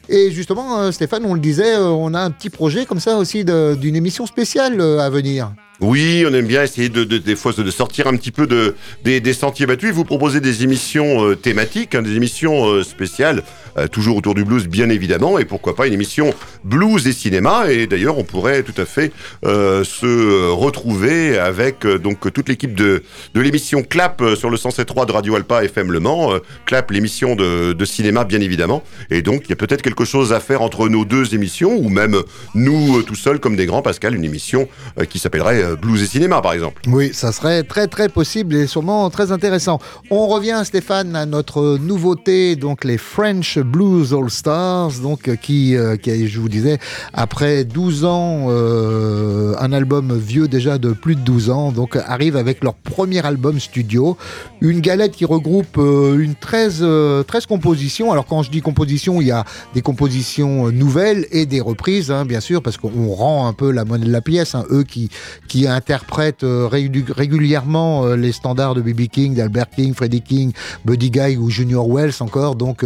Et 0.07 0.29
justement, 0.29 0.91
Stéphane, 0.91 1.25
on 1.25 1.33
le 1.33 1.39
disait, 1.39 1.77
on 1.77 2.13
a 2.13 2.19
un 2.19 2.29
petit 2.29 2.51
projet 2.51 2.85
comme 2.85 2.99
ça 2.99 3.17
aussi 3.17 3.43
d'une 3.43 3.95
émission 3.95 4.27
spéciale 4.27 4.79
à 4.79 5.09
venir. 5.09 5.51
Oui, 5.81 6.23
on 6.25 6.33
aime 6.33 6.47
bien 6.47 6.63
essayer 6.63 6.87
de, 6.89 7.03
de- 7.03 7.17
des 7.17 7.35
fois 7.35 7.51
de 7.51 7.69
sortir 7.69 8.07
un 8.07 8.15
petit 8.15 8.31
peu 8.31 8.47
de, 8.47 8.75
des, 9.03 9.19
des 9.19 9.33
sentiers 9.33 9.65
battus 9.65 9.89
et 9.89 9.91
vous 9.91 10.05
proposer 10.05 10.39
des 10.39 10.63
émissions 10.63 11.25
euh, 11.25 11.35
thématiques, 11.35 11.95
hein, 11.95 12.01
des 12.01 12.15
émissions 12.15 12.65
euh, 12.67 12.83
spéciales, 12.83 13.43
euh, 13.77 13.87
toujours 13.87 14.17
autour 14.17 14.35
du 14.35 14.45
blues 14.45 14.67
bien 14.67 14.89
évidemment, 14.89 15.37
et 15.37 15.45
pourquoi 15.45 15.75
pas 15.75 15.87
une 15.87 15.93
émission 15.93 16.33
blues 16.63 17.07
et 17.07 17.11
cinéma. 17.11 17.71
Et 17.71 17.87
d'ailleurs, 17.87 18.17
on 18.17 18.23
pourrait 18.23 18.63
tout 18.63 18.79
à 18.79 18.85
fait 18.85 19.11
euh, 19.45 19.83
se 19.83 20.49
retrouver 20.49 21.37
avec 21.37 21.85
euh, 21.85 21.97
donc 21.97 22.31
toute 22.33 22.47
l'équipe 22.47 22.73
de, 22.73 23.03
de 23.33 23.41
l'émission 23.41 23.83
Clap 23.83 24.23
sur 24.35 24.49
le 24.49 24.57
107.3 24.57 25.05
de 25.07 25.11
Radio 25.11 25.35
Alpa 25.35 25.63
FM 25.65 25.91
Le 25.91 25.99
Mans. 25.99 26.31
Clap, 26.65 26.91
l'émission 26.91 27.35
de, 27.35 27.73
de 27.73 27.85
cinéma 27.85 28.23
bien 28.23 28.41
évidemment. 28.41 28.83
Et 29.09 29.21
donc, 29.21 29.43
il 29.45 29.49
y 29.49 29.53
a 29.53 29.57
peut-être 29.57 29.81
quelque 29.81 30.05
chose 30.05 30.33
à 30.33 30.39
faire 30.39 30.61
entre 30.61 30.87
nos 30.87 31.05
deux 31.05 31.35
émissions, 31.35 31.75
ou 31.75 31.89
même 31.89 32.17
nous 32.53 33.01
tout 33.03 33.15
seuls 33.15 33.39
comme 33.39 33.55
des 33.55 33.65
grands, 33.65 33.81
Pascal, 33.81 34.15
une 34.15 34.23
émission 34.23 34.67
qui 35.09 35.19
s'appellerait 35.19 35.75
Blues 35.75 36.01
et 36.01 36.07
Cinéma, 36.07 36.41
par 36.41 36.53
exemple. 36.53 36.81
Oui, 36.87 37.11
ça 37.13 37.31
serait 37.31 37.63
très 37.63 37.87
très 37.87 38.09
possible 38.09 38.55
et 38.55 38.67
sûrement 38.67 39.09
très 39.09 39.31
intéressant. 39.31 39.79
On 40.09 40.27
revient, 40.27 40.61
Stéphane, 40.63 41.15
à 41.15 41.25
notre 41.25 41.77
nouveauté, 41.77 42.55
donc 42.55 42.83
les 42.83 42.97
French 42.97 43.57
Blues 43.65 44.13
All 44.13 44.29
Stars, 44.29 44.99
donc 45.01 45.27
euh, 45.27 45.35
qui, 45.35 45.75
euh, 45.75 45.97
qui, 45.97 46.27
je 46.27 46.39
vous 46.39 46.49
disais, 46.49 46.77
après 47.13 47.63
12 47.65 48.05
ans, 48.05 48.45
euh, 48.49 49.53
un 49.59 49.71
album 49.73 50.15
vieux 50.17 50.47
déjà 50.47 50.77
de 50.77 50.91
plus 50.93 51.15
de 51.15 51.21
12 51.21 51.49
ans, 51.49 51.71
donc 51.71 51.97
arrive 52.07 52.37
avec 52.37 52.63
leur 52.63 52.73
premier 52.75 53.25
album 53.25 53.59
studio, 53.59 54.17
une 54.61 54.79
galette 54.79 55.11
qui 55.13 55.25
regroupe 55.25 55.77
euh, 55.77 56.17
une 56.19 56.35
13, 56.35 56.79
euh, 56.81 57.23
13 57.23 57.45
compositions. 57.47 58.11
Alors 58.11 58.25
quand 58.25 58.43
je 58.43 58.51
dis 58.51 58.61
composition, 58.61 59.19
il 59.21 59.27
y 59.27 59.31
a 59.31 59.43
des 59.73 59.81
compositions 59.81 60.71
nouvelles 60.71 61.25
et 61.31 61.45
des 61.45 61.61
reprises, 61.61 62.11
hein, 62.11 62.25
bien 62.25 62.39
sûr, 62.39 62.61
parce 62.61 62.77
qu'on 62.77 63.09
rend 63.09 63.47
un 63.47 63.53
peu 63.53 63.71
la 63.71 63.85
monnaie 63.85 64.05
de 64.05 64.11
la 64.11 64.21
pièce, 64.21 64.55
hein, 64.55 64.63
eux 64.71 64.83
qui, 64.83 65.09
qui 65.47 65.67
interprètent 65.67 66.43
régu- 66.43 67.11
régulièrement 67.11 68.05
les 68.15 68.31
standards 68.31 68.75
de 68.75 68.81
B.B. 68.81 69.07
King, 69.11 69.35
d'Albert 69.35 69.69
King, 69.69 69.93
Freddie 69.93 70.21
King, 70.21 70.51
Buddy 70.85 71.09
Guy 71.11 71.37
ou 71.37 71.49
Junior 71.49 71.87
Wells 71.89 72.13
encore, 72.19 72.55
donc 72.55 72.83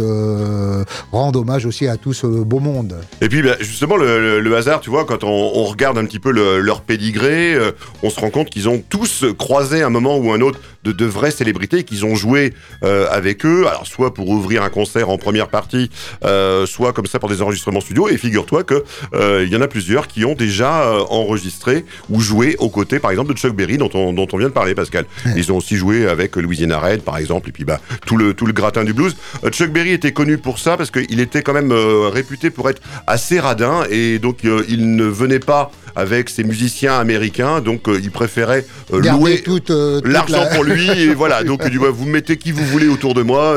rendent 1.12 1.36
hommage 1.36 1.66
aussi 1.66 1.86
à 1.86 1.96
tout 1.96 2.12
ce 2.12 2.26
beau 2.26 2.58
monde. 2.60 2.96
Et 3.20 3.28
puis 3.28 3.42
bah, 3.42 3.56
justement 3.60 3.96
le, 3.96 4.56
hasard, 4.56 4.80
tu 4.80 4.90
vois, 4.90 5.04
quand 5.04 5.24
on, 5.24 5.28
on 5.28 5.64
regarde 5.64 5.96
un 5.98 6.04
petit 6.04 6.18
peu 6.18 6.30
le- 6.32 6.58
leur 6.60 6.80
pédigré, 6.82 7.54
euh, 7.54 7.72
on 8.02 8.10
se 8.10 8.18
rend 8.20 8.30
compte 8.30 8.50
qu'ils 8.50 8.68
ont 8.68 8.82
tous 8.88 9.24
croisé 9.38 9.82
un 9.82 9.90
moment 9.90 10.16
ou 10.18 10.32
un 10.32 10.40
autre 10.40 10.58
de, 10.84 10.92
de 10.92 11.04
vraies 11.04 11.30
célébrités, 11.30 11.84
qu'ils 11.84 12.04
ont 12.04 12.14
joué 12.14 12.54
euh, 12.84 13.06
avec 13.10 13.44
eux, 13.44 13.66
alors 13.68 13.86
soit 13.86 14.14
pour 14.14 14.28
ouvrir 14.28 14.62
un 14.62 14.70
concert 14.70 15.08
en 15.10 15.18
première 15.18 15.48
partie, 15.48 15.90
euh, 16.24 16.66
soit 16.66 16.92
comme 16.92 17.06
ça 17.06 17.18
pour 17.18 17.28
des 17.28 17.42
enregistrements 17.42 17.80
studio. 17.80 18.08
Et 18.08 18.16
figure-toi 18.16 18.64
que 18.64 18.82
euh, 19.14 19.44
il 19.46 19.52
y 19.52 19.56
en 19.56 19.60
a 19.60 19.68
plusieurs 19.68 20.06
qui 20.08 20.24
ont 20.24 20.34
déjà 20.34 20.82
euh, 20.84 21.00
enregistré 21.10 21.84
ou 22.08 22.20
joué 22.20 22.56
aux 22.58 22.70
côtés, 22.70 22.98
par 22.98 23.10
exemple, 23.10 23.32
de 23.32 23.38
Chuck 23.38 23.54
Berry, 23.54 23.76
dont 23.78 23.90
on, 23.94 24.12
dont 24.12 24.26
on 24.32 24.36
vient 24.38 24.48
de 24.48 24.52
parler, 24.54 24.74
Pascal. 24.74 25.04
Ils 25.36 25.52
ont 25.52 25.56
aussi 25.58 25.76
joué 25.76 26.06
avec 26.08 26.36
Louisiana 26.36 26.78
Red, 26.78 27.02
par 27.02 27.18
exemple, 27.18 27.48
et 27.48 27.52
puis 27.52 27.64
bah 27.64 27.80
tout 28.06 28.16
le 28.16 28.32
tout 28.34 28.46
le 28.46 28.52
gratin 28.52 28.84
du 28.84 28.92
blues. 28.92 29.16
Euh, 29.44 29.50
Chuck 29.50 29.70
Berry 29.70 29.92
était 29.92 30.12
connu 30.12 30.38
pour 30.38 30.58
ça 30.60 30.76
parce 30.76 30.90
qu'il 30.90 31.20
était 31.20 31.42
quand 31.42 31.52
même 31.52 31.72
euh, 31.72 32.08
réputé 32.08 32.50
pour 32.50 32.68
être 32.70 32.82
assez 33.06 33.40
radin 33.40 33.84
et 33.90 34.18
donc 34.18 34.44
euh, 34.44 34.64
il 34.68 34.94
ne 34.96 35.04
venait 35.04 35.40
pas 35.40 35.70
avec 35.96 36.28
ses 36.30 36.44
musiciens 36.44 36.98
américains, 36.98 37.60
donc 37.60 37.88
euh, 37.88 38.00
il 38.02 38.10
préférait 38.10 38.64
euh, 38.92 39.00
louer 39.00 39.42
euh, 39.70 40.00
l'argent 40.04 40.40
la- 40.40 40.46
pour 40.54 40.64
lui 40.64 40.88
et 40.90 41.14
voilà 41.14 41.42
donc 41.44 41.60
il 41.64 41.70
dit, 41.70 41.78
ouais, 41.78 41.90
vous 41.90 42.06
mettez 42.06 42.36
qui 42.36 42.52
vous 42.52 42.64
voulez 42.66 42.88
autour 42.88 43.14
de 43.14 43.22
moi 43.22 43.56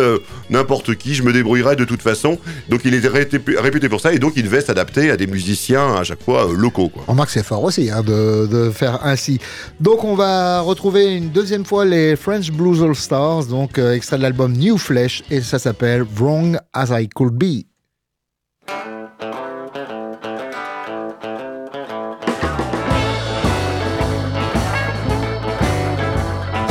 n'importe 0.50 0.96
qui 0.96 1.14
je 1.16 1.24
me 1.24 1.32
débrouillerai 1.34 1.76
de 1.76 1.86
toute 1.86 2.02
façon 2.02 2.38
donc 2.70 2.82
il 2.86 2.94
était 2.94 3.08
réputé 3.08 3.90
pour 3.90 4.02
ça 4.02 4.14
et 4.14 4.20
donc 4.20 4.34
il 4.36 4.44
devait 4.44 4.62
s'adapter 4.62 5.10
à 5.12 5.18
des 5.18 5.28
musiciens 5.28 5.96
à 5.96 6.04
chaque 6.04 6.24
fois 6.24 6.50
locaux 6.56 6.90
quoi 6.90 7.04
Remarque, 7.08 7.30
c'est 7.30 7.44
fort 7.44 7.64
aussi 7.64 7.90
hein, 7.92 8.02
de, 8.02 8.48
de 8.48 8.70
faire 8.72 9.00
ainsi. 9.06 9.40
Donc, 9.80 10.04
on 10.04 10.16
va 10.16 10.62
retrouver 10.62 11.16
une 11.16 11.30
deuxième 11.30 11.66
fois 11.66 11.86
les 11.86 12.16
French 12.16 12.52
Blues 12.52 12.82
All 12.82 12.96
Stars, 12.96 13.46
donc 13.46 13.78
euh, 13.78 13.94
extrait 13.94 14.18
de 14.18 14.24
l'album 14.24 14.54
New 14.54 14.78
Flesh, 14.78 15.24
et 15.30 15.42
ça 15.42 15.60
s'appelle 15.60 16.04
Wrong 16.16 16.58
as 16.74 16.90
I 17.00 17.08
Could 17.10 17.34
Be. 17.34 17.66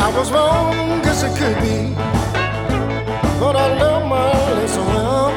I 0.04 0.08
was 0.18 0.32
wrong 0.32 1.00
as 1.06 1.22
it 1.22 1.32
could 1.38 1.58
be, 1.62 1.94
but 3.38 3.54
I 3.54 3.66
learned 3.80 4.08
my 4.08 4.32
lesson 4.56 4.84
well. 4.86 5.30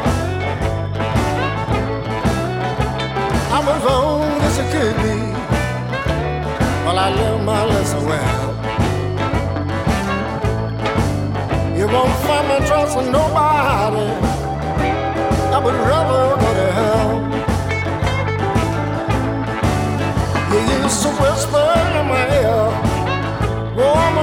I 3.57 3.59
was 3.67 3.79
wrong 3.85 4.23
as 4.47 4.57
it 4.57 4.67
could 4.73 4.97
be, 5.05 5.17
but 6.83 6.97
I 6.97 7.09
learned 7.19 7.45
my 7.45 7.63
lesson 7.63 8.05
well. 8.05 8.45
You 11.77 11.85
won't 11.87 12.15
find 12.25 12.45
me 12.49 12.57
trusting 12.67 13.11
nobody. 13.11 14.09
I 15.55 15.57
would 15.63 15.75
rather 15.89 16.04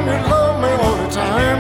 Woman, 0.02 0.20
you 0.20 0.30
love 0.30 0.60
me 0.60 0.68
all 0.82 0.96
the 0.96 1.08
time. 1.14 1.58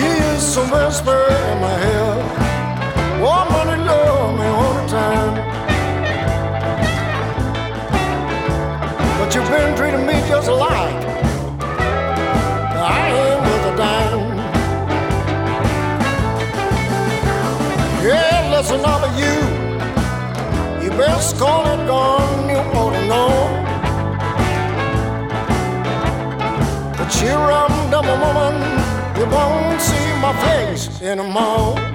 You 0.00 0.10
used 0.32 0.54
to 0.54 0.60
whisper 0.60 1.20
in 1.50 1.60
my 1.60 1.74
ear. 1.92 2.16
Woman, 3.20 3.66
you 3.68 3.84
love 3.84 4.32
me 4.38 4.46
all 4.46 4.74
the 4.80 4.86
time. 4.88 5.34
But 9.18 9.34
you've 9.34 9.50
been 9.50 9.76
treating 9.76 10.06
me 10.06 10.14
just 10.28 10.48
like 10.48 11.04
I 12.74 13.10
ain't 13.20 13.40
worth 13.44 13.72
a 13.72 13.76
dime. 13.76 14.36
Yeah, 18.02 18.50
listen 18.50 18.80
to 18.80 19.08
you. 19.20 19.34
You 20.82 20.90
best 20.96 21.36
call 21.38 21.66
it 21.66 21.86
gone, 21.86 22.48
you 22.48 22.56
ought 22.56 22.92
to 22.92 23.06
know. 23.08 23.55
But 27.26 27.32
you're 27.32 27.50
a 28.06 28.16
woman, 28.20 28.54
you 29.18 29.26
won't 29.26 29.80
see 29.80 30.14
my 30.20 30.32
face 30.44 31.02
anymore. 31.02 31.85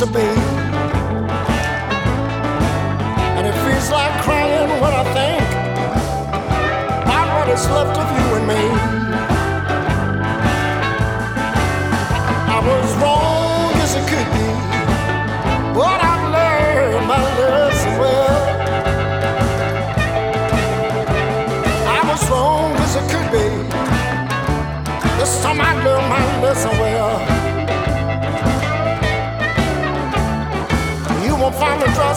To 0.00 0.06
be. 0.06 0.39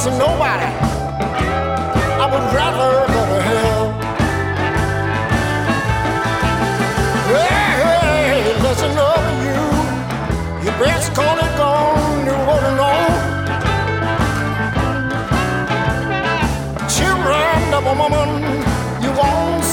Trusting 0.03 0.19
nobody. 0.19 0.71
I 2.19 2.25
would 2.31 2.47
rather 2.53 2.91
go 3.13 3.21
to 3.31 3.39
hell. 3.41 3.83
Hey, 7.31 7.63
hey, 7.83 8.61
listen 8.61 8.97
up, 8.97 9.23
you. 9.45 9.59
You 10.63 10.71
best 10.79 11.13
call 11.13 11.37
it 11.37 11.57
gone. 11.57 12.25
You 12.25 12.35
wanna 12.47 12.71
know. 12.79 12.99
Children 16.97 17.73
of 17.73 17.83
a 17.85 17.95
woman, 18.01 18.29
you 19.03 19.11
won't 19.11 19.63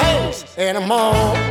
dance 0.00 0.44
anymore. 0.58 1.49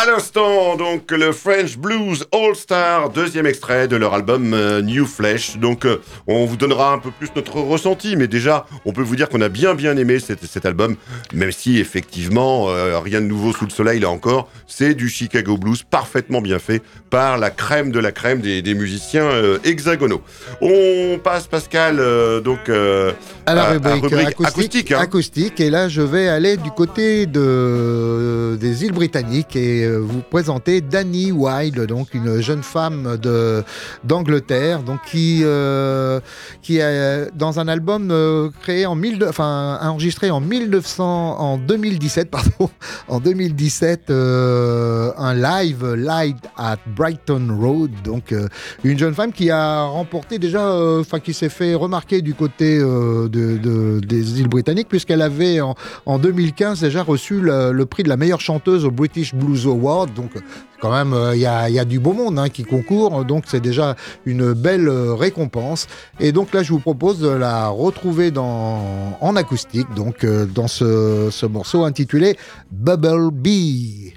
À 0.00 0.06
l'instant 0.06 0.76
donc 0.76 1.10
le 1.10 1.32
French 1.32 1.76
Blues 1.76 2.24
All 2.32 2.54
Star, 2.54 3.10
deuxième 3.10 3.46
extrait 3.46 3.88
de 3.88 3.96
leur 3.96 4.14
album 4.14 4.54
euh, 4.54 4.80
New 4.80 5.04
Flesh. 5.06 5.56
Donc 5.56 5.84
euh, 5.84 6.00
on 6.28 6.44
vous 6.44 6.56
donnera 6.56 6.92
un 6.92 6.98
peu 6.98 7.10
plus 7.10 7.30
notre 7.34 7.56
ressenti, 7.60 8.14
mais 8.14 8.28
déjà 8.28 8.64
on 8.84 8.92
peut 8.92 9.02
vous 9.02 9.16
dire 9.16 9.28
qu'on 9.28 9.40
a 9.40 9.48
bien 9.48 9.74
bien 9.74 9.96
aimé 9.96 10.20
cet, 10.20 10.44
cet 10.44 10.66
album, 10.66 10.94
même 11.32 11.50
si 11.50 11.80
effectivement 11.80 12.68
euh, 12.68 13.00
rien 13.00 13.20
de 13.20 13.26
nouveau 13.26 13.52
sous 13.52 13.64
le 13.64 13.70
soleil 13.70 13.98
là 13.98 14.08
encore. 14.10 14.48
C'est 14.68 14.94
du 14.94 15.08
Chicago 15.08 15.56
Blues 15.56 15.82
parfaitement 15.82 16.40
bien 16.40 16.60
fait 16.60 16.80
par 17.10 17.36
la 17.36 17.50
crème 17.50 17.90
de 17.90 17.98
la 17.98 18.12
crème 18.12 18.40
des, 18.40 18.62
des 18.62 18.74
musiciens 18.74 19.28
hexagonaux. 19.64 20.22
On 20.60 21.18
passe 21.24 21.46
Pascal 21.48 21.96
donc 22.42 22.68
À 22.68 23.54
la 23.54 23.62
à- 23.62 23.70
à 23.70 23.72
rubrique, 23.72 24.04
acoustique, 24.04 24.42
acoustique, 24.46 24.92
hein. 24.92 24.98
acoustique, 25.00 25.60
et 25.60 25.70
là 25.70 25.88
je 25.88 26.02
vais 26.02 26.28
aller 26.28 26.56
du 26.56 26.70
côté 26.70 27.26
de, 27.26 28.56
des 28.60 28.84
îles 28.84 28.92
britanniques 28.92 29.56
et 29.56 29.87
vous 29.96 30.20
présenter 30.30 30.80
Danny 30.80 31.32
Wilde, 31.32 31.86
donc 31.86 32.14
une 32.14 32.40
jeune 32.40 32.62
femme 32.62 33.16
de 33.20 33.62
d'Angleterre, 34.04 34.82
donc 34.82 35.00
qui 35.10 35.40
euh, 35.44 36.20
qui 36.62 36.80
a 36.80 37.26
dans 37.30 37.60
un 37.60 37.68
album 37.68 38.10
euh, 38.10 38.50
créé 38.62 38.86
en 38.86 38.94
1000, 38.94 39.24
enfin 39.28 39.78
enregistré 39.82 40.30
en 40.30 40.40
1900, 40.40 41.38
en 41.38 41.58
2017 41.58 42.30
pardon, 42.30 42.70
en 43.08 43.20
2017 43.20 44.10
euh, 44.10 45.10
un 45.16 45.34
live 45.34 45.94
live 45.94 46.36
at 46.56 46.78
Brighton 46.96 47.48
Road, 47.60 47.90
donc 48.04 48.32
euh, 48.32 48.48
une 48.84 48.98
jeune 48.98 49.14
femme 49.14 49.32
qui 49.32 49.50
a 49.50 49.82
remporté 49.84 50.38
déjà, 50.38 50.66
euh, 50.68 51.00
enfin 51.00 51.20
qui 51.20 51.34
s'est 51.34 51.48
fait 51.48 51.74
remarquer 51.74 52.22
du 52.22 52.34
côté 52.34 52.78
euh, 52.78 53.28
de, 53.28 53.56
de- 53.58 54.00
des 54.00 54.40
îles 54.40 54.48
britanniques 54.48 54.88
puisqu'elle 54.88 55.22
avait 55.22 55.60
en, 55.60 55.74
en 56.06 56.18
2015 56.18 56.80
déjà 56.80 57.02
reçu 57.02 57.40
le, 57.40 57.72
le 57.72 57.86
prix 57.86 58.02
de 58.02 58.08
la 58.08 58.16
meilleure 58.16 58.40
chanteuse 58.40 58.84
au 58.84 58.90
British 58.90 59.34
Blues 59.34 59.66
Award. 59.66 59.77
Donc 60.14 60.32
quand 60.80 60.92
même 60.92 61.12
euh, 61.12 61.34
il 61.34 61.40
y, 61.40 61.42
y 61.42 61.78
a 61.78 61.84
du 61.84 61.98
beau 61.98 62.12
monde 62.12 62.38
hein, 62.38 62.48
qui 62.48 62.64
concourt, 62.64 63.24
donc 63.24 63.44
c'est 63.46 63.60
déjà 63.60 63.96
une 64.26 64.52
belle 64.52 64.88
euh, 64.88 65.14
récompense. 65.14 65.86
Et 66.20 66.32
donc 66.32 66.52
là 66.52 66.62
je 66.62 66.72
vous 66.72 66.80
propose 66.80 67.18
de 67.18 67.28
la 67.28 67.68
retrouver 67.68 68.30
dans, 68.30 69.16
en 69.20 69.36
acoustique, 69.36 69.92
donc 69.94 70.24
euh, 70.24 70.46
dans 70.46 70.68
ce 70.68 71.46
morceau 71.46 71.84
intitulé 71.84 72.36
Bubble 72.70 73.30
Bee. 73.32 74.14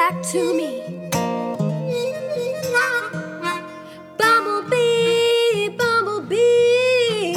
Back 0.00 0.22
to 0.22 0.54
me? 0.54 0.70
Bumblebee, 4.16 5.68
bumblebee, 5.76 7.36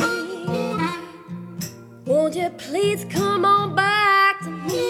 won't 2.06 2.36
you 2.38 2.50
please 2.52 3.06
come 3.10 3.44
on 3.44 3.76
back 3.76 4.40
to 4.46 4.50
me? 4.50 4.86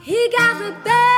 He 0.00 0.18
got 0.36 0.54
the 0.58 0.72
best 0.84 1.09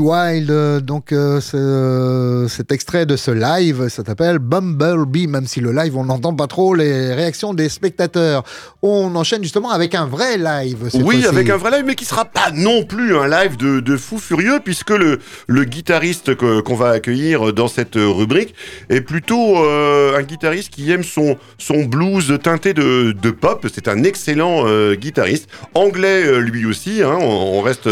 Wilde, 0.00 0.50
euh, 0.50 0.80
donc 0.80 1.12
euh, 1.12 1.40
ce- 1.40 2.46
cet 2.48 2.72
extrait 2.72 3.06
de 3.06 3.16
ce 3.16 3.30
live, 3.30 3.88
ça 3.88 4.02
s'appelle 4.04 4.38
Bumblebee, 4.38 5.26
même 5.26 5.46
si 5.46 5.60
le 5.60 5.72
live 5.72 5.96
on 5.96 6.04
n'entend 6.04 6.34
pas 6.34 6.46
trop 6.46 6.74
les 6.74 7.14
réactions 7.14 7.54
des 7.54 7.68
spectateurs. 7.68 8.42
On 8.82 9.14
enchaîne 9.14 9.42
justement 9.42 9.70
avec 9.70 9.94
un 9.94 10.06
vrai 10.06 10.38
live. 10.38 10.88
cette 10.90 11.02
Oui, 11.02 11.24
avec 11.26 11.50
un 11.50 11.56
vrai 11.56 11.70
live, 11.70 11.84
mais 11.86 11.94
qui 11.94 12.04
sera 12.04 12.24
pas 12.24 12.50
non 12.52 12.84
plus 12.84 13.16
un 13.16 13.28
live 13.28 13.56
de, 13.56 13.80
de 13.80 13.96
fou 13.96 14.18
furieux, 14.18 14.60
puisque 14.64 14.90
le, 14.90 15.18
le 15.46 15.64
guitariste 15.64 16.34
qu'on 16.34 16.74
va 16.74 16.88
accueillir 16.90 17.52
dans 17.52 17.68
cette 17.68 17.94
rubrique 17.96 18.54
est 18.88 19.02
plutôt 19.02 19.58
euh, 19.64 20.16
un 20.18 20.22
guitariste 20.22 20.70
qui 20.70 20.90
aime 20.90 21.04
son, 21.04 21.36
son 21.58 21.84
blues 21.84 22.38
teinté 22.42 22.72
de, 22.74 23.12
de 23.12 23.30
pop. 23.30 23.66
C'est 23.72 23.86
un 23.88 24.02
excellent 24.02 24.62
euh, 24.66 24.94
guitariste, 24.94 25.48
anglais 25.74 26.40
lui 26.40 26.64
aussi, 26.66 27.02
hein, 27.02 27.18
on, 27.20 27.58
on 27.58 27.60
reste 27.60 27.88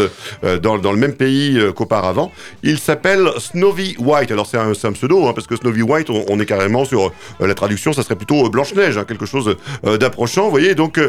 dans, 0.63 0.77
dans 0.77 0.91
le 0.91 0.97
même 0.97 1.13
pays 1.13 1.57
euh, 1.59 1.71
qu'auparavant. 1.99 2.31
Il 2.63 2.79
s'appelle 2.79 3.29
Snowy 3.37 3.95
White. 3.99 4.31
Alors 4.31 4.47
c'est 4.47 4.57
un, 4.57 4.91
pseudo, 4.93 5.27
hein, 5.27 5.33
parce 5.33 5.47
que 5.47 5.55
Snowy 5.55 5.81
White, 5.81 6.09
on, 6.09 6.25
on 6.29 6.39
est 6.39 6.45
carrément 6.45 6.85
sur 6.85 7.11
euh, 7.41 7.47
la 7.47 7.53
traduction, 7.53 7.93
ça 7.93 8.03
serait 8.03 8.15
plutôt 8.15 8.45
euh, 8.45 8.49
Blanche-Neige, 8.49 8.97
hein, 8.97 9.05
quelque 9.07 9.25
chose 9.25 9.55
euh, 9.85 9.97
d'approchant. 9.97 10.45
Vous 10.45 10.51
voyez, 10.51 10.75
donc 10.75 10.99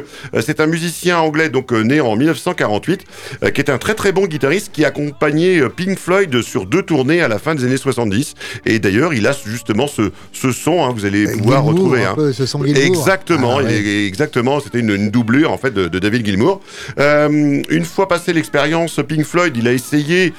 c'est 0.40 0.60
un 0.60 0.66
musicien 0.66 1.18
anglais 1.18 1.48
donc 1.48 1.72
né 1.72 2.00
en 2.00 2.16
1948, 2.16 3.04
euh, 3.42 3.50
qui 3.50 3.60
est 3.60 3.70
un 3.70 3.78
très 3.78 3.94
très 3.94 4.12
bon 4.12 4.26
guitariste 4.26 4.70
qui 4.72 4.84
a 4.84 4.88
accompagné 4.88 5.62
Pink 5.76 5.98
Floyd 5.98 6.42
sur 6.42 6.66
deux 6.66 6.82
tournées 6.82 7.22
à 7.22 7.28
la 7.28 7.38
fin 7.38 7.54
des 7.54 7.64
années 7.64 7.76
70. 7.76 8.34
Et 8.66 8.78
d'ailleurs, 8.78 9.14
il 9.14 9.26
a 9.26 9.32
justement 9.46 9.86
ce, 9.86 10.10
ce 10.32 10.52
son, 10.52 10.84
hein, 10.84 10.92
vous 10.94 11.04
allez 11.04 11.24
pouvoir 11.24 11.62
Gilmour, 11.62 11.72
retrouver. 11.72 12.04
un 12.04 12.10
hein. 12.10 12.14
peu, 12.16 12.32
ce 12.32 12.46
son 12.46 12.64
Gilmour. 12.64 12.82
Exactement, 12.84 13.58
Ah, 13.58 13.62
ouais. 13.62 14.04
exactement. 14.06 14.60
C'était 14.60 14.80
une, 14.80 14.90
une 14.90 15.10
doublure 15.10 15.52
en 15.52 15.58
fait 15.58 15.70
de, 15.72 15.88
de 15.88 15.98
David 15.98 16.26
Gilmour. 16.26 16.60
Une 16.98 17.84
fois 17.84 18.08
passé 18.08 18.32
l'expérience 18.32 19.00
Pink 19.06 19.24
Floyd, 19.24 19.56
il 19.56 19.68
a 19.68 19.72
essayé 19.72 20.32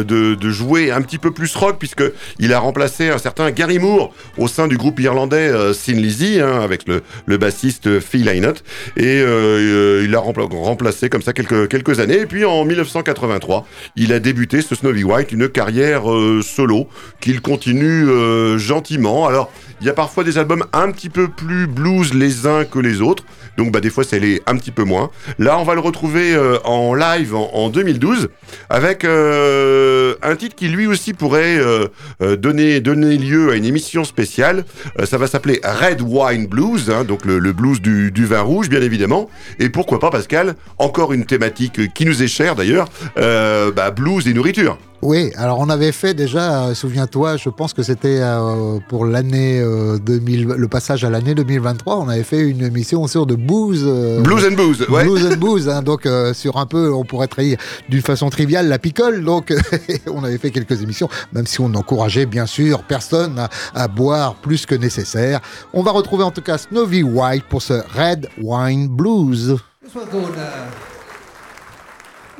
de, 0.00 0.34
de 0.34 0.50
jouer 0.50 0.90
un 0.90 1.02
petit 1.02 1.18
peu 1.18 1.30
plus 1.30 1.54
rock 1.54 1.76
puisque 1.78 2.04
il 2.38 2.52
a 2.52 2.58
remplacé 2.58 3.10
un 3.10 3.18
certain 3.18 3.50
Gary 3.50 3.78
Moore 3.78 4.12
au 4.38 4.48
sein 4.48 4.66
du 4.66 4.76
groupe 4.76 4.98
irlandais 5.00 5.36
euh, 5.48 5.72
Sin 5.72 5.92
Lizzy 5.94 6.40
hein, 6.40 6.60
avec 6.62 6.82
le, 6.88 7.02
bassiste 7.36 8.00
Phil 8.00 8.24
Lynott 8.24 8.64
et 8.96 9.20
euh, 9.20 9.26
euh, 9.28 10.02
il 10.04 10.10
l'a 10.10 10.18
rempla- 10.18 10.48
remplacé 10.54 11.08
comme 11.08 11.22
ça 11.22 11.32
quelques 11.32 12.00
années. 12.00 12.20
Et 12.20 12.26
puis 12.26 12.44
en 12.44 12.64
1983, 12.64 13.66
il 13.96 14.12
a 14.12 14.18
débuté 14.18 14.62
ce 14.62 14.74
Snowy 14.74 15.04
White 15.04 15.32
une 15.32 15.48
carrière 15.48 16.10
euh, 16.10 16.40
solo 16.42 16.88
qu'il 17.20 17.40
continue 17.40 18.08
euh, 18.08 18.58
gentiment. 18.58 19.26
Alors 19.26 19.50
il 19.80 19.86
y 19.86 19.90
a 19.90 19.94
parfois 19.94 20.22
des 20.24 20.38
albums 20.38 20.64
un 20.72 20.92
petit 20.92 21.10
peu 21.10 21.28
plus 21.28 21.66
blues 21.66 22.14
les 22.14 22.46
uns 22.46 22.64
que 22.64 22.78
les 22.78 23.00
autres. 23.00 23.24
Donc 23.58 23.72
bah, 23.72 23.80
des 23.80 23.90
fois, 23.90 24.04
ça 24.04 24.16
l'est 24.18 24.40
un 24.46 24.56
petit 24.56 24.70
peu 24.70 24.84
moins. 24.84 25.10
Là, 25.38 25.58
on 25.58 25.64
va 25.64 25.74
le 25.74 25.80
retrouver 25.80 26.32
euh, 26.34 26.58
en 26.64 26.94
live 26.94 27.34
en, 27.34 27.50
en 27.52 27.68
2012 27.68 28.28
avec 28.70 29.04
euh, 29.04 29.81
un 30.22 30.36
titre 30.36 30.54
qui 30.54 30.68
lui 30.68 30.86
aussi 30.86 31.12
pourrait 31.12 31.58
euh, 31.58 31.86
euh, 32.22 32.36
donner, 32.36 32.80
donner 32.80 33.16
lieu 33.16 33.50
à 33.50 33.56
une 33.56 33.64
émission 33.64 34.04
spéciale. 34.04 34.64
Euh, 34.98 35.06
ça 35.06 35.18
va 35.18 35.26
s'appeler 35.26 35.60
Red 35.64 36.00
Wine 36.00 36.46
Blues, 36.46 36.90
hein, 36.90 37.04
donc 37.04 37.24
le, 37.24 37.40
blues 37.52 37.80
du, 37.80 38.24
vin 38.24 38.40
rouge, 38.40 38.68
bien 38.68 38.82
évidemment. 38.82 39.28
Et 39.58 39.68
pourquoi 39.68 39.98
pas, 39.98 40.10
Pascal, 40.10 40.54
encore 40.78 41.12
une 41.12 41.24
thématique 41.24 41.92
qui 41.94 42.06
nous 42.06 42.22
est 42.22 42.28
chère 42.28 42.54
d'ailleurs, 42.54 42.88
euh, 43.18 43.70
bah, 43.72 43.90
blues 43.90 44.26
et 44.26 44.34
nourriture. 44.34 44.78
Oui, 45.02 45.32
alors 45.36 45.58
on 45.58 45.68
avait 45.68 45.90
fait 45.90 46.14
déjà, 46.14 46.66
euh, 46.66 46.74
souviens-toi, 46.74 47.36
je 47.36 47.48
pense 47.48 47.72
que 47.74 47.82
c'était 47.82 48.20
euh, 48.22 48.78
pour 48.88 49.04
l'année 49.04 49.58
euh, 49.60 49.98
2000, 49.98 50.46
le 50.46 50.68
passage 50.68 51.02
à 51.04 51.10
l'année 51.10 51.34
2023, 51.34 51.96
on 51.98 52.08
avait 52.08 52.22
fait 52.22 52.38
une 52.38 52.62
émission 52.62 53.08
sur 53.08 53.26
de 53.26 53.34
booze. 53.34 53.82
euh, 53.84 54.20
Blues 54.20 54.44
and 54.46 54.54
booze, 54.54 54.86
ouais. 54.88 55.02
Blues 55.02 55.26
and 55.26 55.36
booze, 55.40 55.68
hein, 55.68 55.82
donc 55.82 56.06
euh, 56.06 56.32
sur 56.34 56.56
un 56.56 56.66
peu, 56.66 56.92
on 56.92 57.04
pourrait 57.04 57.26
trahir 57.26 57.58
d'une 57.88 58.00
façon 58.00 58.30
triviale 58.30 58.68
la 58.68 58.78
picole. 58.78 59.24
Donc 59.24 59.52
on 60.06 60.22
avait 60.22 60.38
fait 60.38 60.52
quelques 60.52 60.80
émissions, 60.82 61.08
même 61.32 61.48
si 61.48 61.60
on 61.60 61.74
encourageait 61.74 62.26
bien 62.26 62.46
sûr 62.46 62.84
personne 62.84 63.40
à, 63.40 63.50
à 63.74 63.88
boire 63.88 64.36
plus 64.36 64.66
que 64.66 64.76
nécessaire. 64.76 65.40
On 65.72 65.82
va 65.82 65.90
retrouver 65.90 66.22
en 66.22 66.30
tout 66.30 66.42
cas 66.42 66.58
Snowy 66.58 67.02
White 67.02 67.46
pour 67.50 67.60
ce 67.60 67.74
Red 67.98 68.28
Wine 68.40 68.86
Blues. 68.86 69.56
This 69.84 69.96
one 69.96 70.06
called 70.12 70.36
uh, 70.36 70.70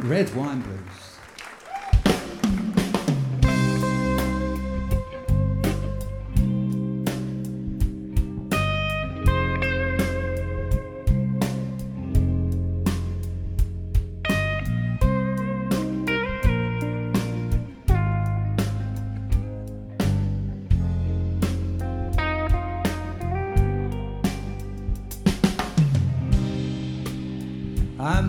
Red 0.09 0.29
Wine 0.37 0.61
Blues. 0.61 0.92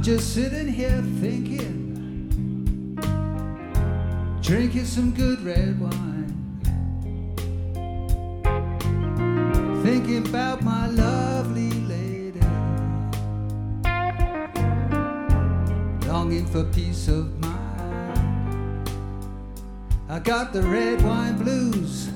Just 0.03 0.33
sitting 0.33 0.67
here 0.67 1.01
thinking, 1.21 2.93
drinking 4.41 4.83
some 4.83 5.11
good 5.11 5.39
red 5.39 5.79
wine, 5.79 6.59
thinking 9.81 10.27
about 10.27 10.61
my 10.61 10.87
lovely 10.87 11.69
lady, 11.87 12.41
longing 16.05 16.45
for 16.47 16.65
peace 16.65 17.07
of 17.07 17.39
mind. 17.39 18.89
I 20.09 20.19
got 20.19 20.51
the 20.51 20.63
red 20.63 21.01
wine 21.01 21.37
blues, 21.37 22.07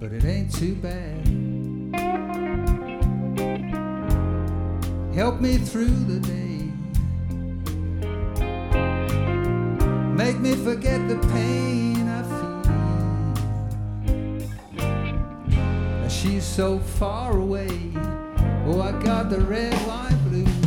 but 0.00 0.12
it 0.12 0.24
ain't 0.24 0.52
too 0.52 0.74
bad. 0.74 1.24
Help 5.14 5.40
me 5.40 5.58
through 5.58 5.86
the 5.86 6.18
day. 6.18 6.45
Make 10.36 10.58
me 10.58 10.64
forget 10.64 11.08
the 11.08 11.16
pain 11.28 12.06
I 12.08 12.22
feel. 16.02 16.10
She's 16.10 16.44
so 16.44 16.78
far 16.78 17.38
away. 17.38 17.70
Oh, 18.66 18.82
I 18.82 18.92
got 19.02 19.30
the 19.30 19.40
red 19.40 19.72
wine 19.86 20.18
blues. 20.28 20.65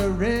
The 0.00 0.08
red 0.12 0.39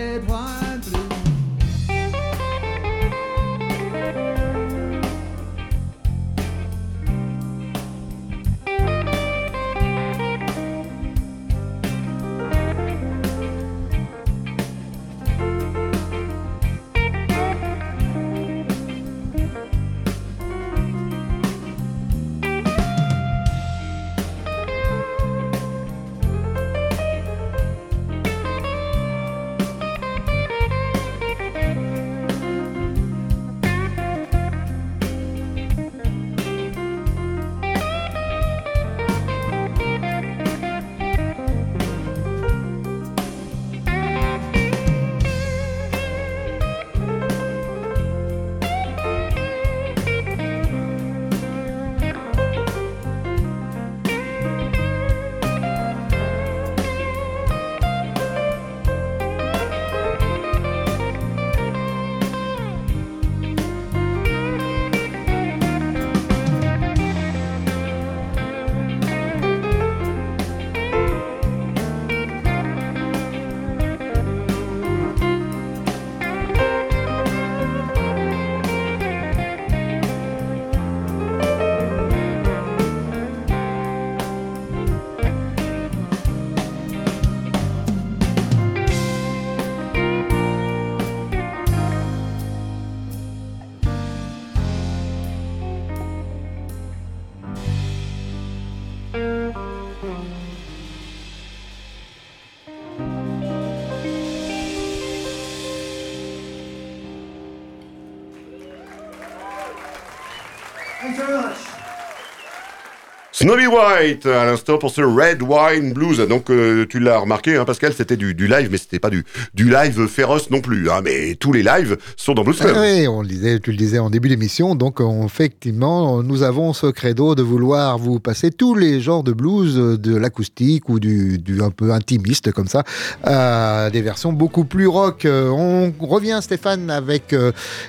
Snowy 113.40 113.68
White, 113.68 114.26
à 114.26 114.44
l'instant 114.44 114.76
pour 114.76 114.90
ce 114.90 115.00
Red 115.00 115.40
Wine 115.40 115.94
Blues. 115.94 116.18
Donc 116.28 116.50
euh, 116.50 116.84
tu 116.86 117.00
l'as 117.00 117.16
remarqué, 117.20 117.56
hein, 117.56 117.64
Pascal, 117.64 117.94
c'était 117.96 118.18
du, 118.18 118.34
live, 118.34 118.68
mais 118.70 118.76
c'était 118.76 118.98
pas 118.98 119.08
du, 119.08 119.24
live 119.56 120.08
féroce 120.08 120.50
non 120.50 120.60
plus. 120.60 120.90
Hein, 120.90 121.00
mais 121.02 121.36
tous 121.36 121.50
les 121.50 121.62
lives 121.62 121.96
sont 122.18 122.34
dans 122.34 122.44
Blues 122.44 122.58
Club. 122.58 122.74
Ah 122.76 122.82
oui, 122.82 123.08
on 123.08 123.22
le 123.22 123.28
disait, 123.28 123.58
tu 123.58 123.70
le 123.70 123.78
disais 123.78 123.98
en 123.98 124.10
début 124.10 124.28
d'émission, 124.28 124.74
donc 124.74 125.00
on- 125.00 125.24
effectivement, 125.24 126.22
nous 126.22 126.42
avons 126.42 126.74
ce 126.74 126.88
credo 126.88 127.34
de 127.34 127.42
vouloir 127.42 127.96
vous 127.96 128.20
passer 128.20 128.50
tous 128.50 128.74
les 128.74 129.00
genres 129.00 129.22
de 129.22 129.32
blues, 129.32 129.78
euh, 129.78 129.96
de 129.96 130.14
l'acoustique 130.14 130.90
ou 130.90 131.00
du, 131.00 131.40
un 131.62 131.70
peu 131.70 131.92
intimiste 131.92 132.52
comme 132.52 132.68
ça, 132.68 132.84
à 133.24 133.88
des 133.90 134.02
versions 134.02 134.34
beaucoup 134.34 134.64
plus 134.66 134.86
rock. 134.86 135.24
Euh, 135.24 135.48
On 135.48 135.94
revient, 135.98 136.40
Stéphane, 136.42 136.90
avec 136.90 137.34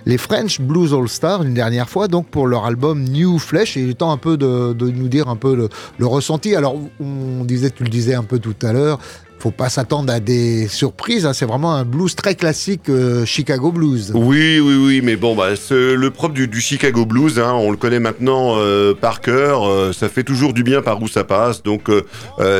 les 0.05 0.17
French 0.17 0.61
Blues 0.61 0.93
All 0.93 1.09
Stars 1.09 1.43
une 1.43 1.55
dernière 1.55 1.89
fois, 1.89 2.07
donc 2.07 2.27
pour 2.27 2.47
leur 2.47 2.65
album 2.65 3.03
New 3.03 3.37
Flesh. 3.37 3.75
Il 3.75 3.89
est 3.89 3.93
temps 3.95 4.13
un 4.13 4.17
peu 4.17 4.37
de, 4.37 4.71
de 4.71 4.89
nous 4.89 5.09
dire 5.09 5.27
un 5.27 5.40
le, 5.49 6.05
ressenti. 6.05 6.55
Alors, 6.55 6.75
on 6.99 7.43
disait, 7.45 7.69
tu 7.69 7.83
le 7.83 7.89
disais 7.89 8.13
un 8.13 8.23
peu 8.23 8.39
tout 8.39 8.55
à 8.63 8.73
l'heure. 8.73 8.99
Faut 9.39 9.51
pas 9.51 9.69
s'attendre 9.69 10.13
à 10.13 10.19
des 10.19 10.67
surprises. 10.67 11.25
hein. 11.25 11.33
C'est 11.33 11.45
vraiment 11.45 11.73
un 11.73 11.83
blues 11.83 12.15
très 12.15 12.35
classique 12.35 12.89
euh, 12.89 13.25
Chicago 13.25 13.71
blues. 13.71 14.11
Oui, 14.13 14.59
oui, 14.59 14.75
oui, 14.75 15.01
mais 15.03 15.15
bon, 15.15 15.35
bah, 15.35 15.49
le 15.71 16.09
propre 16.09 16.35
du, 16.35 16.61
Chicago 16.61 17.07
Blues, 17.07 17.39
hein, 17.39 17.53
on 17.53 17.71
le 17.71 17.77
connaît 17.77 17.99
maintenant 17.99 18.53
euh, 18.57 18.93
par 18.93 19.19
cœur. 19.19 19.67
euh, 19.67 19.93
ça 19.93 20.09
fait 20.09 20.23
toujours 20.23 20.53
du 20.53 20.61
bien 20.61 20.83
par 20.83 21.01
où 21.01 21.07
ça 21.07 21.23
passe. 21.23 21.63
Donc, 21.63 21.89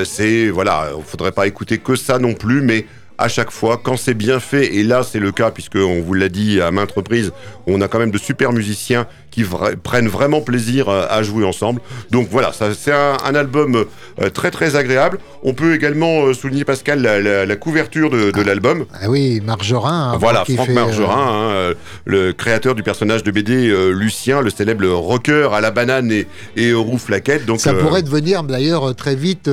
c'est 0.04 0.50
voilà, 0.50 0.90
il 0.98 1.04
faudrait 1.04 1.32
pas 1.32 1.46
écouter 1.46 1.78
que 1.78 1.96
ça 1.96 2.18
non 2.18 2.34
plus, 2.34 2.62
mais 2.62 2.88
à 3.22 3.28
chaque 3.28 3.52
fois, 3.52 3.80
quand 3.82 3.98
c'est 3.98 4.16
bien 4.16 4.40
fait, 4.40 4.76
et 4.76 4.84
là 4.84 5.04
c'est 5.04 5.20
le 5.20 5.32
cas 5.32 5.52
puisque 5.52 5.76
on 5.76 6.02
vous 6.02 6.16
l'a 6.16 6.28
dit 6.28 6.60
à 6.60 6.72
maintes 6.72 6.92
reprises, 6.92 7.32
on 7.68 7.80
a 7.82 7.88
quand 7.88 8.00
même 8.00 8.10
de 8.10 8.18
super 8.18 8.52
musiciens 8.52 9.06
qui 9.32 9.44
vra- 9.44 9.76
prennent 9.76 10.08
vraiment 10.10 10.42
plaisir 10.42 10.90
euh, 10.90 11.06
à 11.10 11.24
jouer 11.24 11.46
ensemble. 11.46 11.82
Donc 12.12 12.28
voilà, 12.30 12.52
c'est 12.54 12.92
un, 12.92 13.18
un 13.26 13.34
album 13.36 13.86
euh, 14.22 14.30
très 14.30 14.52
très 14.52 14.76
agréable. 14.76 15.18
On 15.44 15.54
peut 15.54 15.74
également 15.74 16.26
euh, 16.26 16.34
souligner 16.34 16.66
Pascal 16.66 17.02
la, 17.02 17.20
la- 17.20 17.46
la 17.46 17.56
couverture 17.56 18.10
de, 18.10 18.32
de 18.32 18.42
l'album. 18.42 18.86
Ah 18.94 19.10
oui, 19.10 19.42
Margerin. 19.44 20.12
hein, 20.14 20.18
Voilà, 20.20 20.44
Franck 20.46 20.66
fait, 20.68 20.72
euh, 20.72 20.76
Margerin, 20.76 21.70
hein, 21.72 21.74
le 22.06 22.34
créateur 22.34 22.76
du 22.76 22.84
personnage 22.84 23.24
de 23.24 23.32
BD 23.32 23.70
euh, 23.70 23.92
Lucien, 23.92 24.42
le 24.42 24.50
célèbre 24.50 24.86
rocker 24.88 25.50
à 25.54 25.62
la 25.62 25.72
banane 25.72 26.12
et, 26.12 26.28
et 26.58 26.74
aux 26.74 26.84
roues 26.84 26.98
flaquettes. 26.98 27.46
Donc, 27.46 27.60
ça 27.62 27.72
euh, 27.72 27.82
pourrait 27.82 28.04
devenir 28.04 28.44
d'ailleurs 28.44 28.94
très 28.96 29.16
vite 29.16 29.50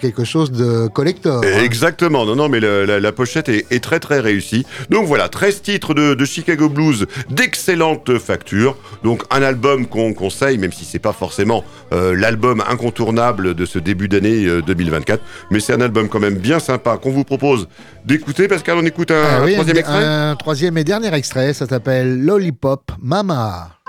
quelque 0.00 0.24
chose 0.24 0.52
de 0.52 0.86
collector. 0.88 1.42
hein. 1.44 1.62
Exactement, 1.64 2.24
non, 2.26 2.36
non, 2.36 2.48
mais 2.48 2.60
le- 2.60 2.84
la, 2.84 3.00
la 3.00 3.12
pochette 3.12 3.48
est, 3.48 3.66
est 3.70 3.82
très 3.82 3.98
très 4.00 4.20
réussie. 4.20 4.66
Donc 4.90 5.06
voilà, 5.06 5.28
13 5.28 5.62
titres 5.62 5.94
de, 5.94 6.14
de 6.14 6.24
Chicago 6.24 6.68
Blues 6.68 7.06
d'excellente 7.30 8.18
facture. 8.18 8.76
Donc 9.02 9.22
un 9.30 9.42
album 9.42 9.86
qu'on 9.86 10.12
conseille, 10.14 10.58
même 10.58 10.72
si 10.72 10.84
c'est 10.84 10.98
pas 10.98 11.12
forcément 11.12 11.64
euh, 11.92 12.14
l'album 12.14 12.62
incontournable 12.68 13.54
de 13.54 13.64
ce 13.64 13.78
début 13.78 14.08
d'année 14.08 14.44
euh, 14.46 14.62
2024, 14.62 15.22
mais 15.50 15.60
c'est 15.60 15.72
un 15.72 15.80
album 15.80 16.08
quand 16.08 16.20
même 16.20 16.36
bien 16.36 16.58
sympa 16.58 16.96
qu'on 16.96 17.10
vous 17.10 17.24
propose 17.24 17.68
d'écouter. 18.04 18.48
Pascal, 18.48 18.78
on 18.78 18.84
écoute 18.84 19.10
un, 19.10 19.22
Ah 19.22 19.42
un 19.42 19.52
troisième 19.52 19.76
un, 19.76 19.80
extrait 19.80 20.04
un 20.04 20.36
troisième 20.36 20.78
et 20.78 20.84
dernier 20.84 21.14
extrait, 21.14 21.52
ça 21.52 21.66
s'appelle 21.66 22.22
Lollipop 22.24 22.92
Mama. 23.00 23.79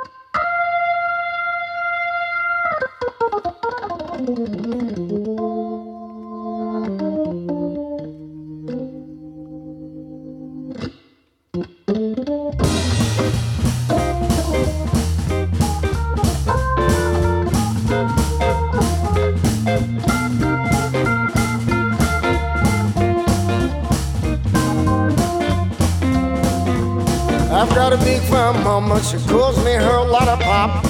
Got 27.92 28.02
a 28.02 28.06
big 28.06 28.22
fine 28.22 28.64
mama, 28.64 29.04
she 29.04 29.18
calls 29.28 29.58
me 29.66 29.74
her 29.74 30.00
lollipop. 30.08 30.86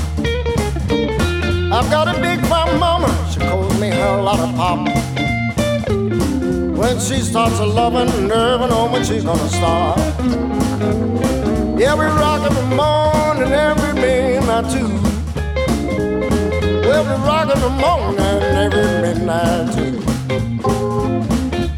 I've 1.73 1.89
got 1.89 2.07
a 2.07 2.21
big 2.21 2.39
fine 2.45 2.79
mama, 2.79 3.09
she 3.33 3.39
calls 3.39 3.79
me 3.79 3.89
her 3.89 4.21
lollipop. 4.21 4.87
When 6.77 6.99
she 6.99 7.21
starts 7.21 7.57
a 7.57 7.65
loving, 7.65 8.27
never 8.27 8.67
know 8.67 8.87
when 8.91 9.03
she's 9.03 9.23
gonna 9.23 9.49
start. 9.49 9.97
Yeah, 11.79 11.95
we 11.95 12.05
rock 12.05 12.43
every 12.43 12.75
morning, 12.75 13.51
every 13.51 13.93
midnight 13.99 14.69
too. 14.71 14.87
Well, 16.87 17.03
we 17.03 17.25
rock 17.25 17.49
every 17.49 17.69
morning, 17.81 18.19
every 18.19 19.01
midnight 19.01 19.73
too. 19.73 19.97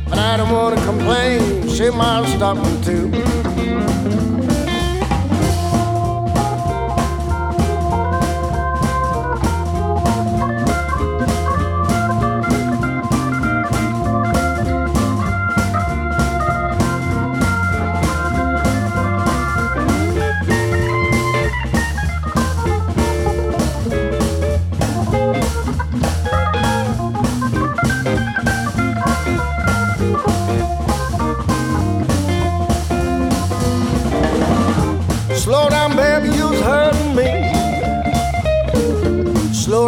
But 0.10 0.20
I 0.20 0.36
don't 0.36 0.52
wanna 0.52 0.84
complain, 0.84 1.70
she 1.70 1.90
might 1.92 2.28
stop 2.36 2.58
me 2.58 2.84
too. 2.84 3.13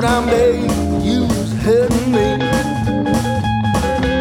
Down, 0.01 0.25
baby, 0.25 0.67
you's 1.01 1.53
hurting 1.63 2.11
me. 2.11 2.37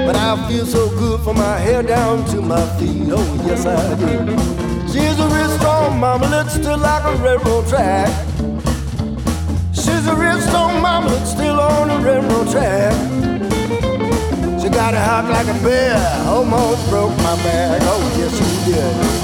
But 0.07 0.15
I 0.15 0.47
feel 0.49 0.65
so 0.65 0.89
good 0.91 1.21
from 1.23 1.37
my 1.37 1.59
head 1.59 1.89
down 1.89 2.25
to 2.27 2.41
my 2.41 2.65
feet. 2.79 3.09
Oh, 3.11 3.45
yes, 3.45 3.67
I 3.67 3.95
do. 3.97 4.31
She's 4.87 5.19
a 5.19 5.27
real 5.27 5.49
strong 5.59 5.99
mama, 5.99 6.29
that's 6.29 6.55
still 6.55 6.79
like 6.79 7.03
a 7.05 7.17
railroad 7.17 7.67
track. 7.67 8.09
She's 9.73 10.07
a 10.07 10.15
real 10.15 10.41
strong 10.41 10.81
mama, 10.81 11.11
that's 11.11 11.33
still 11.33 11.59
on 11.59 11.89
the 11.89 11.99
railroad 11.99 12.51
track. 12.53 12.95
She 14.63 14.69
got 14.69 14.95
a 14.95 15.01
heart 15.01 15.27
like 15.27 15.49
a 15.49 15.59
bear, 15.63 15.99
almost 16.29 16.89
broke 16.89 17.17
my 17.19 17.37
back. 17.43 17.81
Oh, 17.83 18.15
yes, 18.17 18.33
she 18.39 18.73
did. 18.73 19.24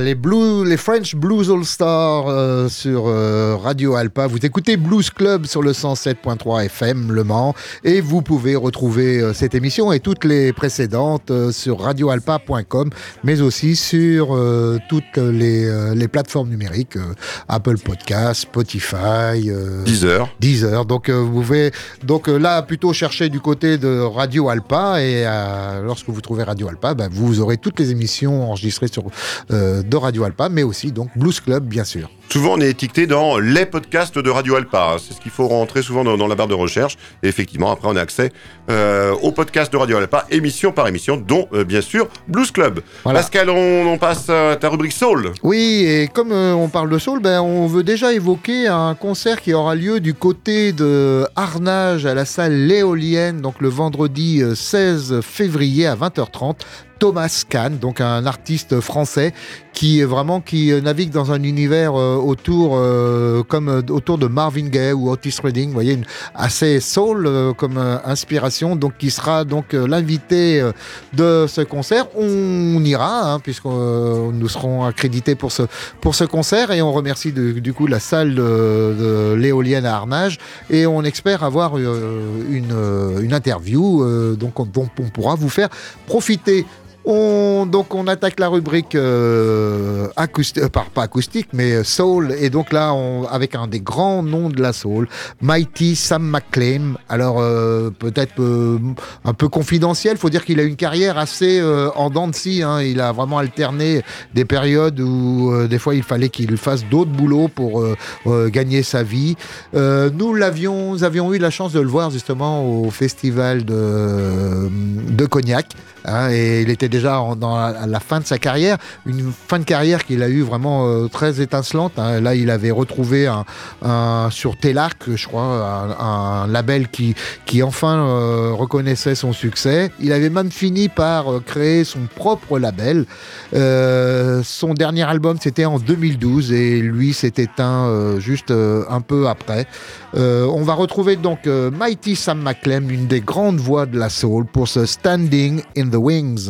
Les 0.00 0.14
Blue, 0.14 0.64
les 0.64 0.76
French 0.76 1.14
Blues 1.14 1.50
All 1.50 1.64
Stars 1.64 2.24
euh, 2.28 2.68
sur 2.68 3.04
euh, 3.06 3.56
Radio 3.56 3.94
Alpa. 3.94 4.26
Vous 4.26 4.38
écoutez 4.44 4.76
Blues 4.76 5.10
Club 5.10 5.46
sur 5.46 5.62
le 5.62 5.72
107.3 5.72 6.64
FM 6.66 7.12
Le 7.12 7.22
Mans 7.22 7.54
et 7.84 8.00
vous 8.00 8.22
pouvez 8.22 8.56
retrouver 8.56 9.20
euh, 9.20 9.32
cette 9.32 9.54
émission 9.54 9.92
et 9.92 10.00
toutes 10.00 10.24
les 10.24 10.52
précédentes 10.52 11.30
euh, 11.30 11.52
sur 11.52 11.80
radioalpa.com, 11.80 12.90
mais 13.22 13.40
aussi 13.40 13.76
sur 13.76 14.34
euh, 14.34 14.78
toutes 14.88 15.16
les, 15.16 15.66
euh, 15.66 15.94
les 15.94 16.08
plateformes 16.08 16.48
numériques, 16.48 16.96
euh, 16.96 17.14
Apple 17.48 17.78
Podcast, 17.78 18.42
Spotify, 18.42 19.48
euh, 19.48 19.84
10 19.84 20.04
heures. 20.06 20.28
Deezer. 20.40 20.86
Donc 20.86 21.08
euh, 21.08 21.20
vous 21.20 21.42
pouvez 21.42 21.70
donc 22.02 22.28
euh, 22.28 22.38
là 22.38 22.62
plutôt 22.62 22.92
chercher 22.92 23.28
du 23.28 23.40
côté 23.40 23.78
de 23.78 24.00
Radio 24.00 24.48
Alpa 24.48 25.00
et 25.00 25.24
euh, 25.26 25.82
lorsque 25.82 26.08
vous 26.08 26.20
trouvez 26.20 26.42
Radio 26.42 26.68
Alpa, 26.68 26.94
ben, 26.94 27.08
vous 27.12 27.40
aurez 27.40 27.58
toutes 27.58 27.78
les 27.78 27.90
émissions 27.90 28.50
enregistrées 28.50 28.88
sur 28.88 29.04
euh, 29.52 29.82
de 29.88 29.96
Radio 29.96 30.24
Alpa, 30.24 30.48
mais 30.48 30.62
aussi 30.62 30.92
donc 30.92 31.10
Blues 31.16 31.40
Club 31.40 31.64
bien 31.64 31.84
sûr. 31.84 32.10
Souvent, 32.30 32.54
on 32.54 32.60
est 32.60 32.70
étiqueté 32.70 33.06
dans 33.06 33.38
les 33.38 33.64
podcasts 33.64 34.18
de 34.18 34.30
Radio 34.30 34.56
Alpa. 34.56 34.96
C'est 34.98 35.14
ce 35.14 35.20
qu'il 35.20 35.30
faut 35.30 35.46
rentrer 35.46 35.82
souvent 35.82 36.02
dans, 36.02 36.16
dans 36.16 36.26
la 36.26 36.34
barre 36.34 36.48
de 36.48 36.54
recherche. 36.54 36.96
Et 37.22 37.28
effectivement, 37.28 37.70
après, 37.70 37.88
on 37.88 37.96
a 37.96 38.00
accès 38.00 38.32
euh, 38.70 39.12
aux 39.22 39.30
podcasts 39.30 39.72
de 39.72 39.76
Radio 39.76 39.98
Alpa, 39.98 40.26
émission 40.30 40.72
par 40.72 40.88
émission, 40.88 41.16
dont, 41.16 41.48
euh, 41.52 41.64
bien 41.64 41.80
sûr, 41.80 42.08
Blues 42.26 42.50
Club. 42.50 42.80
Voilà. 43.04 43.20
Pascal, 43.20 43.50
on, 43.50 43.86
on 43.86 43.98
passe 43.98 44.28
à 44.30 44.56
ta 44.56 44.68
rubrique 44.68 44.92
Soul. 44.92 45.32
Oui, 45.42 45.84
et 45.86 46.08
comme 46.08 46.32
euh, 46.32 46.54
on 46.54 46.68
parle 46.68 46.90
de 46.90 46.98
soul, 46.98 47.20
ben, 47.20 47.40
on 47.40 47.66
veut 47.66 47.84
déjà 47.84 48.12
évoquer 48.12 48.66
un 48.68 48.94
concert 48.94 49.40
qui 49.40 49.54
aura 49.54 49.74
lieu 49.74 50.00
du 50.00 50.14
côté 50.14 50.72
de 50.72 51.26
Arnage 51.36 52.06
à 52.06 52.14
la 52.14 52.24
salle 52.24 52.66
L'éolienne, 52.66 53.40
donc 53.40 53.60
le 53.60 53.68
vendredi 53.68 54.42
euh, 54.42 54.54
16 54.54 55.20
février 55.20 55.86
à 55.86 55.94
20h30. 55.94 56.56
Thomas 56.98 57.44
Kahn, 57.48 57.78
donc 57.78 58.00
un 58.00 58.24
artiste 58.24 58.80
français 58.80 59.34
qui 59.72 60.00
est 60.00 60.04
vraiment 60.04 60.40
qui 60.40 60.72
navigue 60.80 61.10
dans 61.10 61.32
un 61.32 61.42
univers 61.42 61.98
euh, 61.98 62.13
autour 62.16 62.72
euh, 62.76 63.42
comme 63.42 63.68
euh, 63.68 63.82
autour 63.90 64.18
de 64.18 64.26
Marvin 64.26 64.68
Gaye 64.68 64.92
ou 64.92 65.10
Otis 65.10 65.36
Redding, 65.42 65.72
voyez, 65.72 65.98
assez 66.34 66.80
soul 66.80 67.26
euh, 67.26 67.52
comme 67.52 67.78
euh, 67.78 67.96
inspiration, 68.04 68.76
donc 68.76 68.96
qui 68.98 69.10
sera 69.10 69.44
donc 69.44 69.74
euh, 69.74 69.86
l'invité 69.86 70.60
euh, 70.60 70.72
de 71.12 71.46
ce 71.48 71.60
concert. 71.60 72.06
On, 72.16 72.82
ira 72.84 73.32
hein, 73.32 73.40
puisque 73.40 73.66
euh, 73.66 74.30
nous 74.32 74.48
serons 74.48 74.84
accrédités 74.84 75.34
pour 75.34 75.52
ce 75.52 75.62
pour 76.00 76.14
ce 76.14 76.24
concert 76.24 76.70
et 76.70 76.82
on 76.82 76.92
remercie 76.92 77.32
du 77.32 77.72
coup 77.72 77.86
la 77.86 78.00
salle 78.00 78.34
de, 78.34 79.34
l'éolienne 79.34 79.86
à 79.86 79.96
Arnage 79.96 80.38
et 80.70 80.86
on 80.86 81.02
espère 81.02 81.44
avoir 81.44 81.78
euh, 81.78 82.44
une, 82.50 82.72
euh, 82.72 83.20
une 83.20 83.32
interview 83.32 84.02
euh, 84.02 84.34
donc 84.34 84.60
on 84.60 84.66
pourra 84.66 85.34
vous 85.34 85.48
faire 85.48 85.68
profiter. 86.06 86.66
On, 87.06 87.66
donc 87.66 87.94
on 87.94 88.06
attaque 88.06 88.40
la 88.40 88.48
rubrique 88.48 88.94
euh, 88.94 90.08
acoustique, 90.16 90.66
pas 90.68 91.02
acoustique, 91.02 91.48
mais 91.52 91.72
euh, 91.72 91.84
soul. 91.84 92.34
Et 92.40 92.48
donc 92.48 92.72
là, 92.72 92.94
on, 92.94 93.24
avec 93.24 93.54
un 93.54 93.66
des 93.66 93.80
grands 93.80 94.22
noms 94.22 94.48
de 94.48 94.62
la 94.62 94.72
soul, 94.72 95.06
Mighty 95.42 95.96
Sam 95.96 96.22
McLean. 96.22 96.94
Alors 97.10 97.36
euh, 97.40 97.90
peut-être 97.90 98.40
euh, 98.40 98.78
un 99.24 99.34
peu 99.34 99.48
confidentiel, 99.48 100.16
faut 100.16 100.30
dire 100.30 100.44
qu'il 100.46 100.58
a 100.60 100.62
une 100.62 100.76
carrière 100.76 101.18
assez 101.18 101.60
euh, 101.60 101.90
en 101.94 102.08
dents 102.08 102.28
de 102.28 102.34
scie. 102.34 102.62
hein. 102.62 102.80
Il 102.80 103.00
a 103.00 103.12
vraiment 103.12 103.36
alterné 103.38 104.02
des 104.32 104.46
périodes 104.46 104.98
où 105.00 105.52
euh, 105.52 105.68
des 105.68 105.78
fois 105.78 105.94
il 105.94 106.02
fallait 106.02 106.30
qu'il 106.30 106.56
fasse 106.56 106.86
d'autres 106.86 107.10
boulots 107.10 107.48
pour 107.48 107.80
euh, 107.80 107.96
euh, 108.26 108.48
gagner 108.48 108.82
sa 108.82 109.02
vie. 109.02 109.36
Euh, 109.74 110.08
nous 110.12 110.32
l'avions, 110.32 111.02
avions 111.02 111.34
eu 111.34 111.38
la 111.38 111.50
chance 111.50 111.72
de 111.72 111.80
le 111.80 111.88
voir 111.88 112.10
justement 112.10 112.66
au 112.66 112.90
festival 112.90 113.66
de, 113.66 114.70
de 115.10 115.26
Cognac. 115.26 115.66
Hein, 116.04 116.28
et 116.30 116.62
il 116.62 116.70
était 116.70 116.88
déjà 116.88 117.20
dans 117.38 117.56
la, 117.56 117.66
à 117.80 117.86
la 117.86 118.00
fin 118.00 118.20
de 118.20 118.26
sa 118.26 118.38
carrière, 118.38 118.78
une 119.06 119.32
fin 119.48 119.58
de 119.58 119.64
carrière 119.64 120.04
qu'il 120.04 120.22
a 120.22 120.28
eu 120.28 120.42
vraiment 120.42 120.86
euh, 120.88 121.08
très 121.08 121.40
étincelante. 121.40 121.92
hein. 121.98 122.20
Là, 122.20 122.34
il 122.34 122.50
avait 122.50 122.70
retrouvé 122.70 123.26
un, 123.26 123.44
un- 123.82 124.28
sur 124.30 124.56
Telarc, 124.58 125.14
je 125.14 125.26
crois, 125.26 125.96
un, 126.00 126.46
label 126.46 126.88
qui, 126.88 127.14
qui 127.46 127.62
enfin 127.62 127.98
euh, 127.98 128.50
reconnaissait 128.52 129.14
son 129.14 129.32
succès. 129.32 129.90
Il 130.00 130.12
avait 130.12 130.30
même 130.30 130.50
fini 130.50 130.88
par 130.88 131.32
euh, 131.32 131.40
créer 131.44 131.84
son 131.84 132.00
propre 132.14 132.58
label. 132.58 133.06
Son 133.52 134.74
dernier 134.74 135.02
album, 135.04 135.38
c'était 135.40 135.64
en 135.64 135.78
2012 135.78 136.52
et 136.52 136.80
lui 136.80 137.12
s'est 137.12 137.32
éteint 137.36 138.18
juste 138.18 138.50
un 138.52 139.00
peu 139.00 139.28
après. 139.28 139.66
On 140.14 140.62
va 140.62 140.74
retrouver 140.74 141.16
donc 141.16 141.46
Mighty 141.46 142.16
Sam 142.16 142.42
McLem, 142.42 142.90
une 142.90 143.06
des 143.06 143.20
grandes 143.20 143.58
voix 143.58 143.86
de 143.86 143.98
la 143.98 144.08
soul, 144.08 144.44
pour 144.46 144.68
ce 144.68 144.86
Standing 144.86 145.62
in 145.76 145.88
the 145.88 145.93
Wings. 146.00 146.48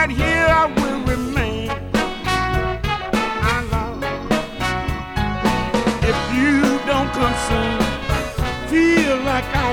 Right 0.00 0.10
here 0.10 0.46
I 0.48 0.64
will 0.78 1.00
remain. 1.12 1.68
My 3.44 3.60
Lord. 3.72 4.02
If 6.10 6.18
you 6.40 6.56
don't 6.90 7.10
come 7.18 7.36
soon, 7.48 7.76
feel 8.70 9.16
like 9.30 9.48
I 9.64 9.68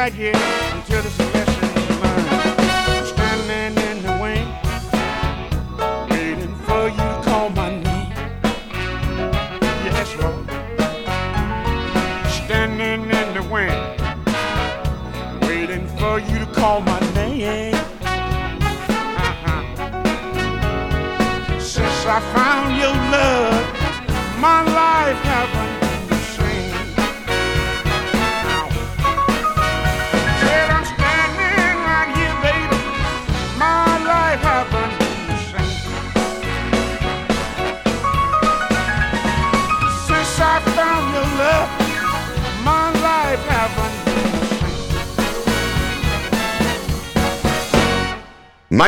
drag 0.00 0.18
it 0.18 0.34
until 0.34 1.04
it's 1.04 1.39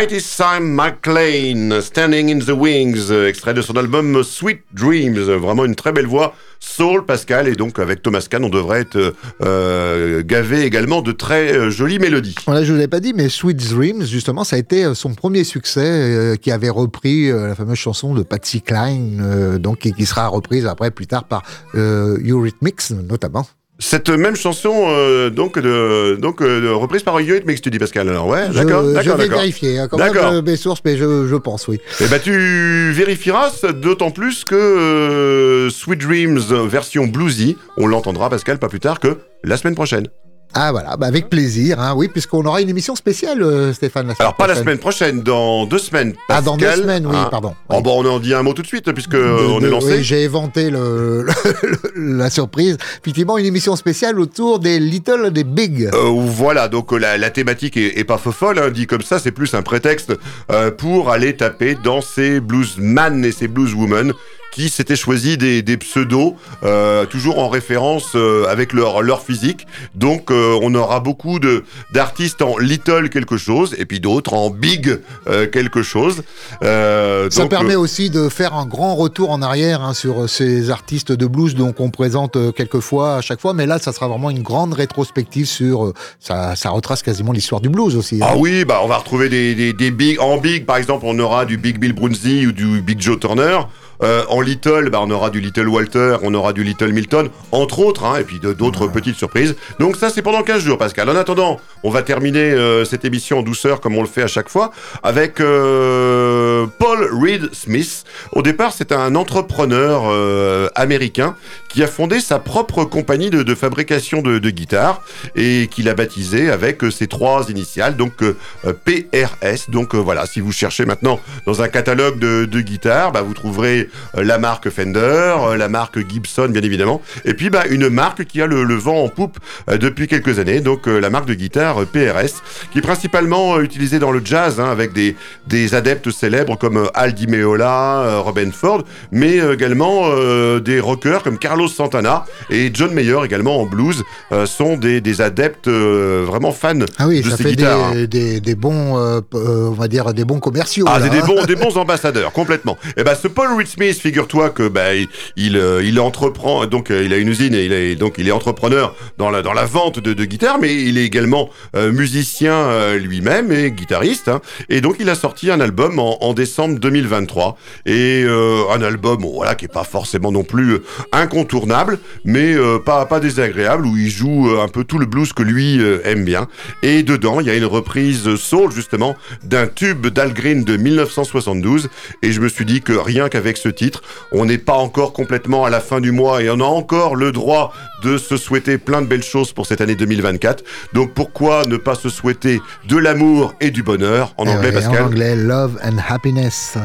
Mighty 0.03 0.21
Sam 0.21 0.75
McLean, 0.75 1.81
Standing 1.81 2.33
in 2.33 2.41
the 2.41 2.51
Wings, 2.51 3.13
euh, 3.13 3.29
extrait 3.29 3.55
de 3.55 3.63
son 3.63 3.77
album 3.77 4.25
Sweet 4.25 4.63
Dreams. 4.73 5.17
Euh, 5.17 5.39
Vraiment 5.39 5.65
une 5.65 5.77
très 5.77 5.93
belle 5.93 6.09
voix, 6.09 6.35
soul, 6.59 7.07
Pascal, 7.07 7.47
et 7.47 7.55
donc 7.55 7.79
avec 7.79 8.03
Thomas 8.03 8.27
Kahn, 8.29 8.45
on 8.45 8.49
devrait 8.49 8.81
être 8.81 9.15
euh, 9.43 10.25
gavé 10.25 10.63
également 10.63 11.03
de 11.03 11.13
très 11.13 11.53
euh, 11.53 11.71
jolies 11.71 12.01
mélodies. 12.01 12.35
Voilà, 12.47 12.65
je 12.65 12.73
vous 12.73 12.79
l'avais 12.79 12.89
pas 12.89 12.99
dit, 12.99 13.13
mais 13.15 13.29
Sweet 13.29 13.59
Dreams, 13.71 14.05
justement, 14.05 14.43
ça 14.43 14.57
a 14.57 14.59
été 14.59 14.85
euh, 14.85 14.95
son 14.95 15.15
premier 15.15 15.45
succès, 15.45 15.87
euh, 15.87 16.35
qui 16.35 16.51
avait 16.51 16.69
repris 16.69 17.31
euh, 17.31 17.47
la 17.47 17.55
fameuse 17.55 17.79
chanson 17.79 18.13
de 18.13 18.25
Patsy 18.25 18.61
Cline, 18.61 19.23
euh, 19.25 19.59
donc 19.59 19.87
et 19.87 19.93
qui 19.93 20.05
sera 20.05 20.27
reprise 20.27 20.67
après 20.67 20.91
plus 20.91 21.07
tard 21.07 21.29
par 21.29 21.45
euh, 21.77 22.19
Eurythmics 22.27 22.91
notamment. 22.91 23.47
Cette 23.83 24.11
même 24.11 24.37
chanson, 24.37 24.85
euh, 24.91 25.29
donc, 25.29 25.59
de, 25.59 26.15
donc 26.15 26.41
euh, 26.41 26.73
reprise 26.73 27.03
par 27.03 27.19
Eurythmics, 27.19 27.61
tu 27.61 27.69
dis 27.69 27.81
Pascal. 27.81 28.09
Alors 28.09 28.29
ouais, 28.29 28.49
d'accord, 28.49 28.85
je, 28.85 29.11
vais 29.11 29.29
vérifier 29.29 29.81
hein, 29.81 29.89
quand 29.91 29.99
même 29.99 30.17
euh, 30.17 30.41
mes 30.41 30.55
sources, 30.55 30.81
mais 30.85 30.97
je, 30.97 31.27
je 31.27 31.35
pense, 31.35 31.67
oui. 31.67 31.81
Eh 32.01 32.07
ben 32.07 32.21
tu 32.23 32.93
vérifieras, 32.93 33.73
d'autant 33.73 34.13
plus 34.13 34.45
que 34.45 34.55
euh, 34.55 35.69
Sweet 35.69 36.01
Dreams 36.01 36.39
version 36.69 37.09
bluesy, 37.09 37.57
on 37.77 37.89
l'entendra 37.89 38.31
Pascal 38.31 38.61
pas 38.61 38.69
plus 38.69 38.79
tard 38.79 39.01
que 39.01 39.19
la 39.43 39.57
semaine 39.57 39.75
prochaine. 39.75 40.07
Ah 40.55 40.71
voilà, 40.71 40.97
bah, 40.99 41.07
avec 41.07 41.31
plaisir, 41.31 41.81
hein, 41.81 41.95
oui, 41.97 42.09
puisqu'on 42.09 42.45
aura 42.45 42.61
une 42.61 42.69
émission 42.69 42.95
spéciale, 42.95 43.43
euh, 43.43 43.73
Stéphane. 43.73 44.09
La 44.09 44.15
Alors 44.19 44.35
pas 44.37 44.47
la 44.47 44.55
semaine 44.55 44.77
prochaine, 44.79 45.23
dans 45.23 45.65
deux 45.67 45.79
semaines. 45.79 46.15
Ah, 46.29 46.43
dans 46.43 46.57
deux 46.57 46.67
Pascal, 46.67 46.83
semaines, 46.83 47.07
oui, 47.07 47.17
hein. 47.17 47.29
pardon. 47.31 47.55
Oh, 47.71 47.77
Oui. 47.77 47.83
bon, 47.83 48.05
on 48.05 48.09
en 48.11 48.19
dit 48.21 48.35
un 48.35 48.43
mot 48.43 48.53
tout 48.53 48.61
de 48.63 48.67
suite 48.67 48.93
puisque 48.93 49.13
De- 49.13 49.17
euh, 49.17 49.49
on 49.49 49.61
de- 49.61 49.67
est 49.67 49.71
lancé. 49.71 49.95
oui, 49.97 50.03
J'ai 50.03 50.23
éventé 50.23 50.69
le, 50.71 51.25
le- 51.95 52.17
la 52.19 52.29
surprise. 52.29 52.77
Effectivement, 53.01 53.39
une 53.39 53.47
émission 53.47 53.77
spéciale 53.77 54.21
autour 54.21 54.59
des 54.59 54.79
Little 54.79 55.31
des 55.33 55.45
Big. 55.45 55.89
Euh, 55.95 56.11
voilà, 56.15 56.69
donc 56.69 56.93
euh, 56.93 56.99
la, 56.99 57.17
la 57.17 57.31
thématique 57.31 57.77
est, 57.79 57.99
est 57.99 58.05
pas 58.05 58.19
faux 58.19 58.33
folle, 58.33 58.59
hein, 58.59 58.71
dit 58.71 58.87
comme 58.87 59.03
ça, 59.03 59.19
c'est 59.19 59.33
plus 59.33 59.55
un 59.55 59.63
prétexte 59.63 60.13
euh, 60.51 60.71
pour 60.71 61.11
aller 61.11 61.35
taper 61.35 61.77
dans 61.83 62.03
ces 62.03 62.41
bluesman 62.41 63.25
et 63.25 63.33
ces 63.33 63.49
blueswomen 63.49 64.13
qui 64.53 64.69
s'étaient 64.69 64.97
choisis 64.97 65.37
des, 65.39 65.63
des 65.63 65.77
pseudos, 65.79 66.35
euh, 66.63 67.07
toujours 67.07 67.39
en 67.41 67.49
référence 67.49 68.13
euh, 68.15 68.47
avec 68.49 68.73
leur, 68.73 69.03
leur 69.03 69.23
physique. 69.23 69.67
Donc 69.95 70.31
euh, 70.31 70.57
on 70.63 70.75
aura 70.75 71.01
beaucoup 71.01 71.41
de 71.41 71.65
d'artistes 71.93 72.43
en 72.43 72.59
little 72.59 73.09
quelque 73.09 73.37
chose 73.39 73.75
et 73.79 73.87
puis 73.87 73.99
d'autres 73.99 74.35
en 74.35 74.51
big 74.51 74.99
euh, 75.27 75.47
quelque 75.47 75.83
chose. 75.83 76.23
Euh, 76.63 77.29
Ça 77.31 77.43
donc, 77.43 77.51
permet 77.51 77.75
euh, 77.75 77.81
aussi 77.81 78.11
de 78.11 78.29
faire 78.29 78.55
un 78.55 78.67
grand 78.67 78.95
retour 78.95 79.31
en 79.31 79.43
arrière 79.43 79.83
hein, 79.83 79.95
sur 79.95 80.29
ces 80.29 80.71
artistes 80.71 81.13
de 81.13 81.27
blues 81.27 81.55
donc 81.55 81.81
on 81.81 81.91
présente 81.91 82.37
euh, 82.37 82.53
quelques 82.53 82.81
fois 82.81 83.17
à 83.17 83.21
chaque 83.23 83.41
fois, 83.41 83.55
mais 83.55 83.67
là 83.67 83.79
ça 83.79 83.93
sera 83.93 84.07
vraiment 84.07 84.31
une 84.31 84.43
grande 84.43 84.75
rétrospective 84.75 85.47
sur 85.47 85.93
ça, 86.21 86.55
ça 86.57 86.71
retrace 86.71 87.03
quasiment 87.03 87.33
l'histoire 87.33 87.61
du 87.63 87.69
blues 87.71 87.97
aussi. 87.97 88.17
hein. 88.23 88.27
Ah 88.29 88.35
oui, 88.37 88.65
bah 88.67 88.81
on 88.85 88.89
va 88.89 88.99
retrouver 88.99 89.29
des, 89.31 89.55
des, 89.55 89.73
des 89.73 89.91
big 89.91 90.21
en 90.21 90.37
big 90.39 90.67
par 90.67 90.77
exemple, 90.77 91.05
on 91.09 91.19
aura 91.19 91.47
du 91.47 91.57
Big 91.57 91.79
Bill 91.79 91.95
Brunsey 91.95 92.47
ou 92.47 92.53
du 92.53 92.83
Big 92.83 93.01
Joe 93.01 93.19
Turner. 93.19 93.59
Euh, 94.03 94.25
en 94.29 94.41
Little, 94.41 94.89
bah, 94.91 95.01
on 95.03 95.11
aura 95.11 95.31
du 95.31 95.41
Little 95.41 95.69
Walter, 95.69 96.17
on 96.23 96.35
aura 96.35 96.53
du 96.53 96.65
Little 96.65 96.93
Milton, 96.93 97.29
entre 97.53 97.79
autres, 97.81 98.05
hein, 98.05 98.19
et 98.19 98.25
puis 98.25 98.41
d'autres 98.41 98.87
petites 98.89 99.17
surprises. 99.17 99.57
Donc 99.79 99.97
ça, 99.97 100.11
c'est 100.11 100.23
pendant 100.23 100.43
15 100.43 100.63
jours, 100.63 100.79
Pascal. 100.79 101.09
En 101.09 101.17
attendant, 101.17 101.61
on 101.83 101.91
va 101.91 102.03
terminer 102.03 102.53
euh, 102.53 102.85
cette 102.85 103.05
émission 103.05 103.39
en 103.39 103.43
douceur, 103.43 103.81
comme 103.81 103.97
on 103.97 104.03
le 104.03 104.09
fait 104.09 104.23
à 104.23 104.27
chaque 104.27 104.49
fois, 104.49 104.71
avec 105.03 105.41
euh, 105.41 106.67
Paul 106.79 107.09
Reed 107.13 107.51
Smith. 107.53 108.05
Au 108.33 108.43
départ, 108.43 108.73
c'est 108.73 108.93
un 108.93 109.15
entrepreneur 109.15 110.03
euh, 110.07 110.69
américain 110.75 111.37
qui 111.69 111.83
a 111.83 111.87
fondé 111.87 112.21
sa 112.21 112.39
propre 112.39 112.85
compagnie 112.85 113.31
de, 113.31 113.43
de 113.43 113.55
fabrication 113.55 114.23
de, 114.23 114.39
de 114.39 114.51
guitares 114.51 115.03
et 115.37 115.69
qu'il 115.71 115.89
a 115.89 115.95
baptisé 115.95 116.51
avec 116.51 116.85
euh, 116.85 116.91
ses 116.91 117.07
trois 117.07 117.47
initiales, 117.49 117.97
donc 117.97 118.23
euh, 118.23 118.35
PRS. 118.65 119.71
Donc 119.71 119.95
voilà, 119.95 120.27
si 120.27 120.41
vous 120.41 120.53
cherchez 120.53 120.85
maintenant 120.85 121.21
dans 121.47 121.63
un 121.63 121.69
catalogue 121.69 122.19
de, 122.19 122.45
de 122.45 122.61
guitares, 122.61 123.13
bah, 123.13 123.23
vous 123.23 123.35
trouverez 123.35 123.89
la 124.15 124.39
marque 124.39 124.71
Fender, 124.71 124.99
euh, 125.01 125.57
la 125.57 125.69
marque 125.69 125.99
Gibson 126.09 126.49
bien 126.49 126.63
évidemment, 126.63 127.01
et 127.25 127.35
puis 127.35 127.51
bah, 127.51 127.65
une 127.71 127.89
marque 127.89 128.25
qui 128.25 128.41
a 128.43 128.47
le, 128.47 128.65
le 128.65 128.75
vent 128.75 129.05
en 129.05 129.09
poupe 129.09 129.39
euh, 129.71 129.79
depuis 129.79 130.09
quelques 130.09 130.39
années, 130.39 130.61
donc 130.61 130.89
euh, 130.89 130.99
la 130.99 131.11
marque 131.11 131.27
de 131.27 131.35
guitare 131.35 131.83
euh, 131.83 131.87
PRS, 131.87 132.43
qui 132.73 132.79
est 132.79 132.83
principalement 132.83 133.57
euh, 133.57 133.63
utilisée 133.63 133.99
dans 133.99 134.11
le 134.13 134.21
jazz 134.25 134.61
hein, 134.61 134.71
avec 134.71 134.93
des, 134.93 135.17
des 135.47 135.75
adeptes 135.75 136.11
célèbres 136.11 136.57
comme 136.57 136.77
euh, 136.77 136.87
Al 136.95 137.15
Di 137.15 137.27
Meola, 137.27 138.01
euh, 138.03 138.21
Robin 138.21 138.51
Ford, 138.53 138.83
mais 139.11 139.41
euh, 139.41 139.55
également 139.55 140.03
euh, 140.07 140.61
des 140.61 140.81
rockers 140.81 141.23
comme 141.23 141.39
Carlos 141.39 141.69
Santana 141.69 142.25
et 142.51 142.71
John 142.73 142.93
Mayer 142.93 143.19
également 143.25 143.61
en 143.61 143.67
blues 143.67 144.03
euh, 144.33 144.47
sont 144.47 144.77
des, 144.77 145.01
des 145.01 145.21
adeptes 145.21 145.69
euh, 145.69 146.25
vraiment 146.27 146.53
fans 146.53 146.75
Ah 146.99 147.07
oui, 147.09 147.23
de 147.23 147.31
ça 147.31 147.37
ces 147.37 147.43
fait 147.45 147.51
guitares. 147.51 147.93
hein. 147.93 148.05
des, 148.09 148.41
des, 148.41 148.55
bons, 148.55 148.99
euh, 148.99 149.21
euh, 149.35 149.69
on 149.69 149.73
va 149.73 149.89
dire 149.89 150.13
des 150.15 150.25
bons 150.25 150.41
commerciaux. 150.41 150.87
Ah, 150.89 150.99
là, 150.99 151.09
des, 151.09 151.19
hein. 151.19 151.25
bons, 151.27 151.45
des 151.45 151.55
bons 151.57 151.77
ambassadeurs, 151.77 152.33
complètement. 152.33 152.79
Et 152.97 153.05
ben, 153.05 153.15
ce 153.21 153.29
Paul 153.29 153.49
Smith, 153.73 153.99
figure-toi 153.99 154.51
que 154.51 154.69
bah, 154.69 154.95
il, 154.95 155.09
il, 155.39 155.57
euh, 155.57 155.97
entreprend, 155.99 156.67
donc 156.67 156.91
euh, 156.91 157.05
il 157.07 157.15
a 157.15 157.17
une 157.17 157.29
usine 157.29 157.55
et 157.55 157.65
il 157.65 157.73
est 157.73 157.97
donc 157.97 158.17
il 158.19 158.29
est 158.29 158.33
entrepreneur 158.33 158.95
dans 159.17 159.31
la 159.31 159.65
vente 159.65 159.99
de, 159.99 160.13
de 160.13 160.25
guitares, 160.27 160.59
mais 160.61 160.75
il 160.75 160.99
est 160.99 161.05
également 161.07 161.49
euh, 161.75 161.91
musicien 161.91 162.95
lui-même 162.97 163.51
et 163.51 163.71
guitariste. 163.71 164.29
hein. 164.29 164.43
et 164.69 164.83
donc 164.83 164.97
il 165.01 165.09
a 165.09 165.15
sorti 165.15 165.51
un 165.51 165.61
album 165.61 165.99
en, 165.99 166.35
décembre 166.35 166.79
2023 166.79 167.57
et 167.87 168.25
un 168.27 168.83
album, 168.83 169.23
voilà, 169.23 169.55
qui 169.55 169.65
est 169.65 169.73
pas 169.73 169.85
forcément 169.85 170.33
non 170.33 170.45
plus 170.45 170.79
incontournable, 171.13 171.99
mais 172.25 172.55
pas 172.85 173.21
désagréable 173.21 173.87
où 173.87 173.97
il 173.97 174.11
joue 174.11 174.51
un 174.61 174.69
peu 174.69 174.85
tout 174.85 174.99
le 174.99 175.07
blues 175.07 175.33
que 175.33 175.43
lui 175.43 175.81
aime 176.05 176.25
bien. 176.25 176.49
Et 176.83 177.03
dedans, 177.03 177.41
il 177.41 177.47
y 177.47 177.51
a 177.51 177.55
une 177.55 177.65
reprise 177.65 178.35
soul 178.37 178.71
justement 178.73 179.17
d'un 179.45 179.67
tube 179.67 180.09
d'Al 180.09 180.35
Green 180.35 180.65
de 180.65 180.77
1972 180.77 181.89
et 182.23 182.33
je 182.33 182.41
me 182.41 182.49
suis 182.49 182.65
dit 182.65 182.83
que 182.83 182.93
rien 182.93 183.29
qu'avec 183.29 183.57
ce 183.63 183.69
titre, 183.69 184.03
On 184.33 184.45
n'est 184.45 184.59
pas 184.59 184.75
encore 184.75 185.13
complètement 185.13 185.65
à 185.65 185.71
la 185.71 185.81
fin 185.81 186.01
du 186.01 186.11
mois 186.11 186.43
et 186.43 186.51
on 186.51 186.61
a 186.61 186.65
encore 186.65 187.15
le 187.15 187.33
droit 187.33 187.73
de 188.03 188.19
se 188.19 188.37
souhaiter 188.37 188.79
plein 188.79 189.03
de 189.03 189.07
belles 189.07 189.23
choses 189.23 189.53
pour 189.53 189.67
cette 189.67 189.81
année 189.81 189.95
2024. 189.95 190.65
Donc 190.93 191.13
pourquoi 191.15 191.65
ne 191.67 191.77
pas 191.77 191.95
se 191.95 192.09
souhaiter 192.09 192.61
de 192.89 192.97
l'amour 192.97 193.55
et 193.61 193.71
du 193.71 193.83
bonheur 193.83 194.35
en 194.37 194.47
anglais, 194.47 194.69
ouais, 194.69 194.73
Pascal 194.73 195.03
En 195.03 195.07
anglais, 195.07 195.37
Love 195.37 195.79
and 195.85 195.99
Happiness. 196.09 196.77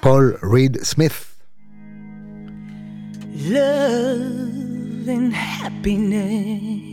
Paul 0.00 0.38
Reed 0.42 0.80
Smith. 0.82 1.26
love 3.46 5.08
and 5.08 5.32
happiness. 5.32 6.88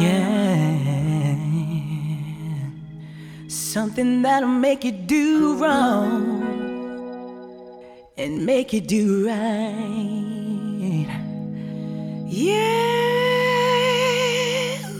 Yeah. 0.00 1.53
Something 3.54 4.22
that'll 4.22 4.48
make 4.48 4.82
you 4.84 4.90
do 4.90 5.56
wrong 5.62 6.42
and 8.16 8.44
make 8.44 8.72
you 8.72 8.80
do 8.80 9.28
right. 9.28 11.06
Yeah. 12.26 12.64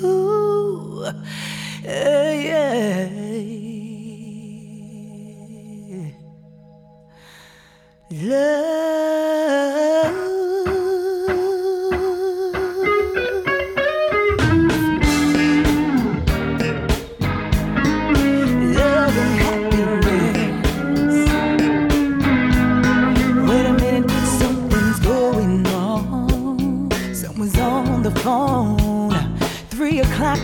Ooh. 0.04 1.04
Uh, 1.04 1.12
yeah. 1.84 3.08
Love 8.12 9.14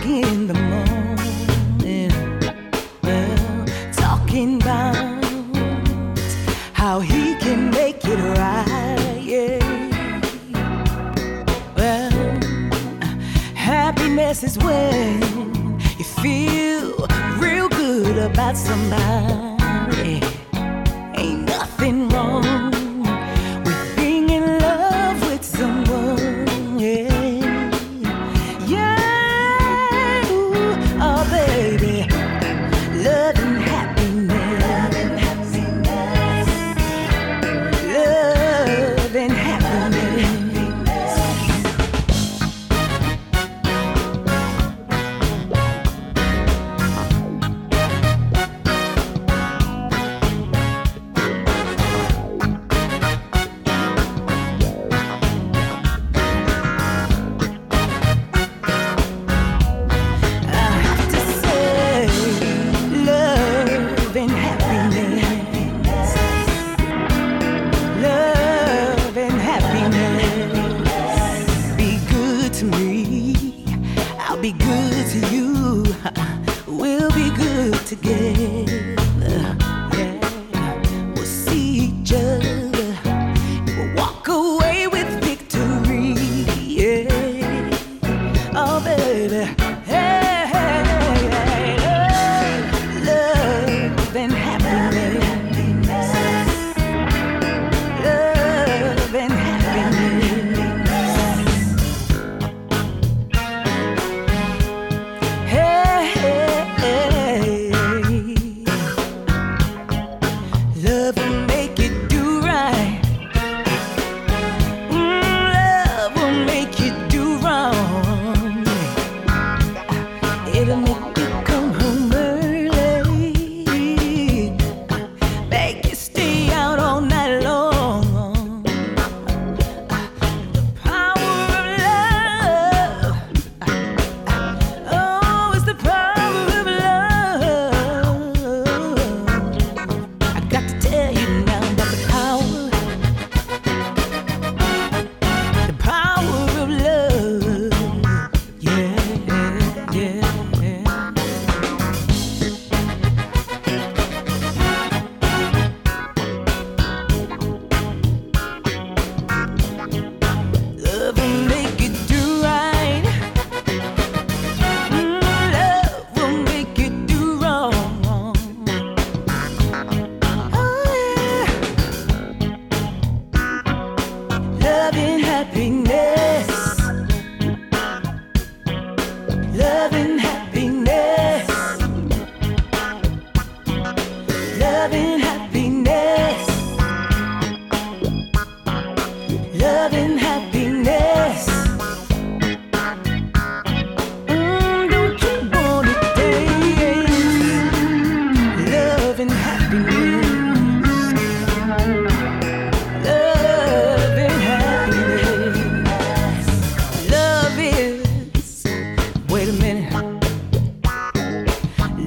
in 0.05 0.47
the 0.47 0.53
morning. 0.53 2.11
Well, 3.03 3.65
talking 3.93 4.61
about 4.61 4.95
how 6.73 6.99
he 6.99 7.35
can 7.35 7.69
make 7.71 8.03
it 8.03 8.19
right. 8.37 9.61
Well, 11.75 12.11
happiness 13.55 14.43
is 14.43 14.57
when 14.57 15.21
you 15.97 16.05
feel 16.05 17.07
real 17.39 17.69
good 17.69 18.17
about 18.17 18.57
somebody. 18.57 19.40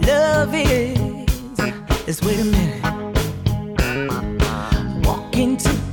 Love 0.06 0.54
is, 0.54 1.28
is 2.06 2.22
wait 2.22 2.38
a 2.40 2.44
minute. 2.44 2.82
Walk 5.04 5.36
into 5.36 5.83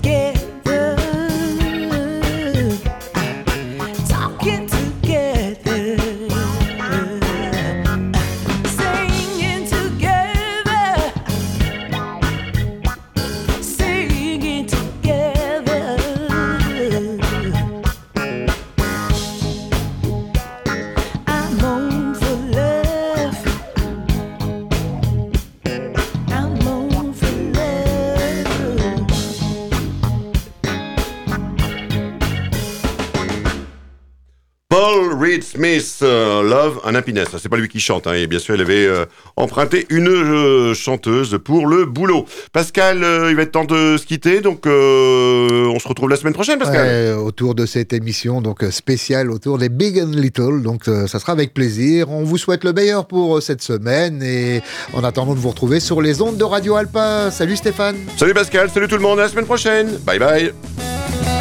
Smith, 35.79 35.99
euh, 36.03 36.43
Love 36.43 36.81
and 36.85 36.95
Happiness. 36.95 37.29
C'est 37.41 37.49
pas 37.49 37.57
lui 37.57 37.67
qui 37.67 37.79
chante, 37.79 38.07
hein, 38.07 38.13
et 38.13 38.27
bien 38.27 38.39
sûr, 38.39 38.55
il 38.55 38.61
avait 38.61 38.85
euh, 38.85 39.05
emprunté 39.35 39.85
une 39.89 40.09
euh, 40.09 40.73
chanteuse 40.73 41.39
pour 41.43 41.67
le 41.67 41.85
boulot. 41.85 42.25
Pascal, 42.51 43.03
euh, 43.03 43.29
il 43.29 43.35
va 43.35 43.43
être 43.43 43.51
temps 43.51 43.63
de 43.63 43.97
se 43.97 44.05
quitter, 44.05 44.41
donc 44.41 44.65
on 44.65 45.79
se 45.79 45.87
retrouve 45.87 46.09
la 46.09 46.15
semaine 46.15 46.33
prochaine, 46.33 46.59
Pascal. 46.59 46.85
Ouais, 46.85 47.13
autour 47.13 47.55
de 47.55 47.65
cette 47.65 47.93
émission 47.93 48.41
donc 48.41 48.63
spéciale 48.71 49.31
autour 49.31 49.57
des 49.57 49.69
Big 49.69 49.99
and 49.99 50.11
Little. 50.13 50.61
Donc 50.61 50.85
ça 50.85 51.19
sera 51.19 51.31
avec 51.31 51.53
plaisir. 51.53 52.09
On 52.09 52.23
vous 52.23 52.37
souhaite 52.37 52.63
le 52.63 52.73
meilleur 52.73 53.07
pour 53.07 53.41
cette 53.41 53.61
semaine 53.61 54.21
et 54.23 54.61
en 54.93 55.03
attendant 55.03 55.33
de 55.33 55.39
vous 55.39 55.49
retrouver 55.49 55.79
sur 55.79 56.01
les 56.01 56.21
ondes 56.21 56.37
de 56.37 56.43
Radio 56.43 56.75
Alpa. 56.75 57.31
Salut 57.31 57.55
Stéphane. 57.55 57.97
Salut 58.17 58.33
Pascal, 58.33 58.69
salut 58.69 58.87
tout 58.87 58.95
le 58.95 59.01
monde, 59.01 59.19
à 59.19 59.23
la 59.23 59.29
semaine 59.29 59.45
prochaine. 59.45 59.97
Bye 60.05 60.19
bye. 60.19 61.40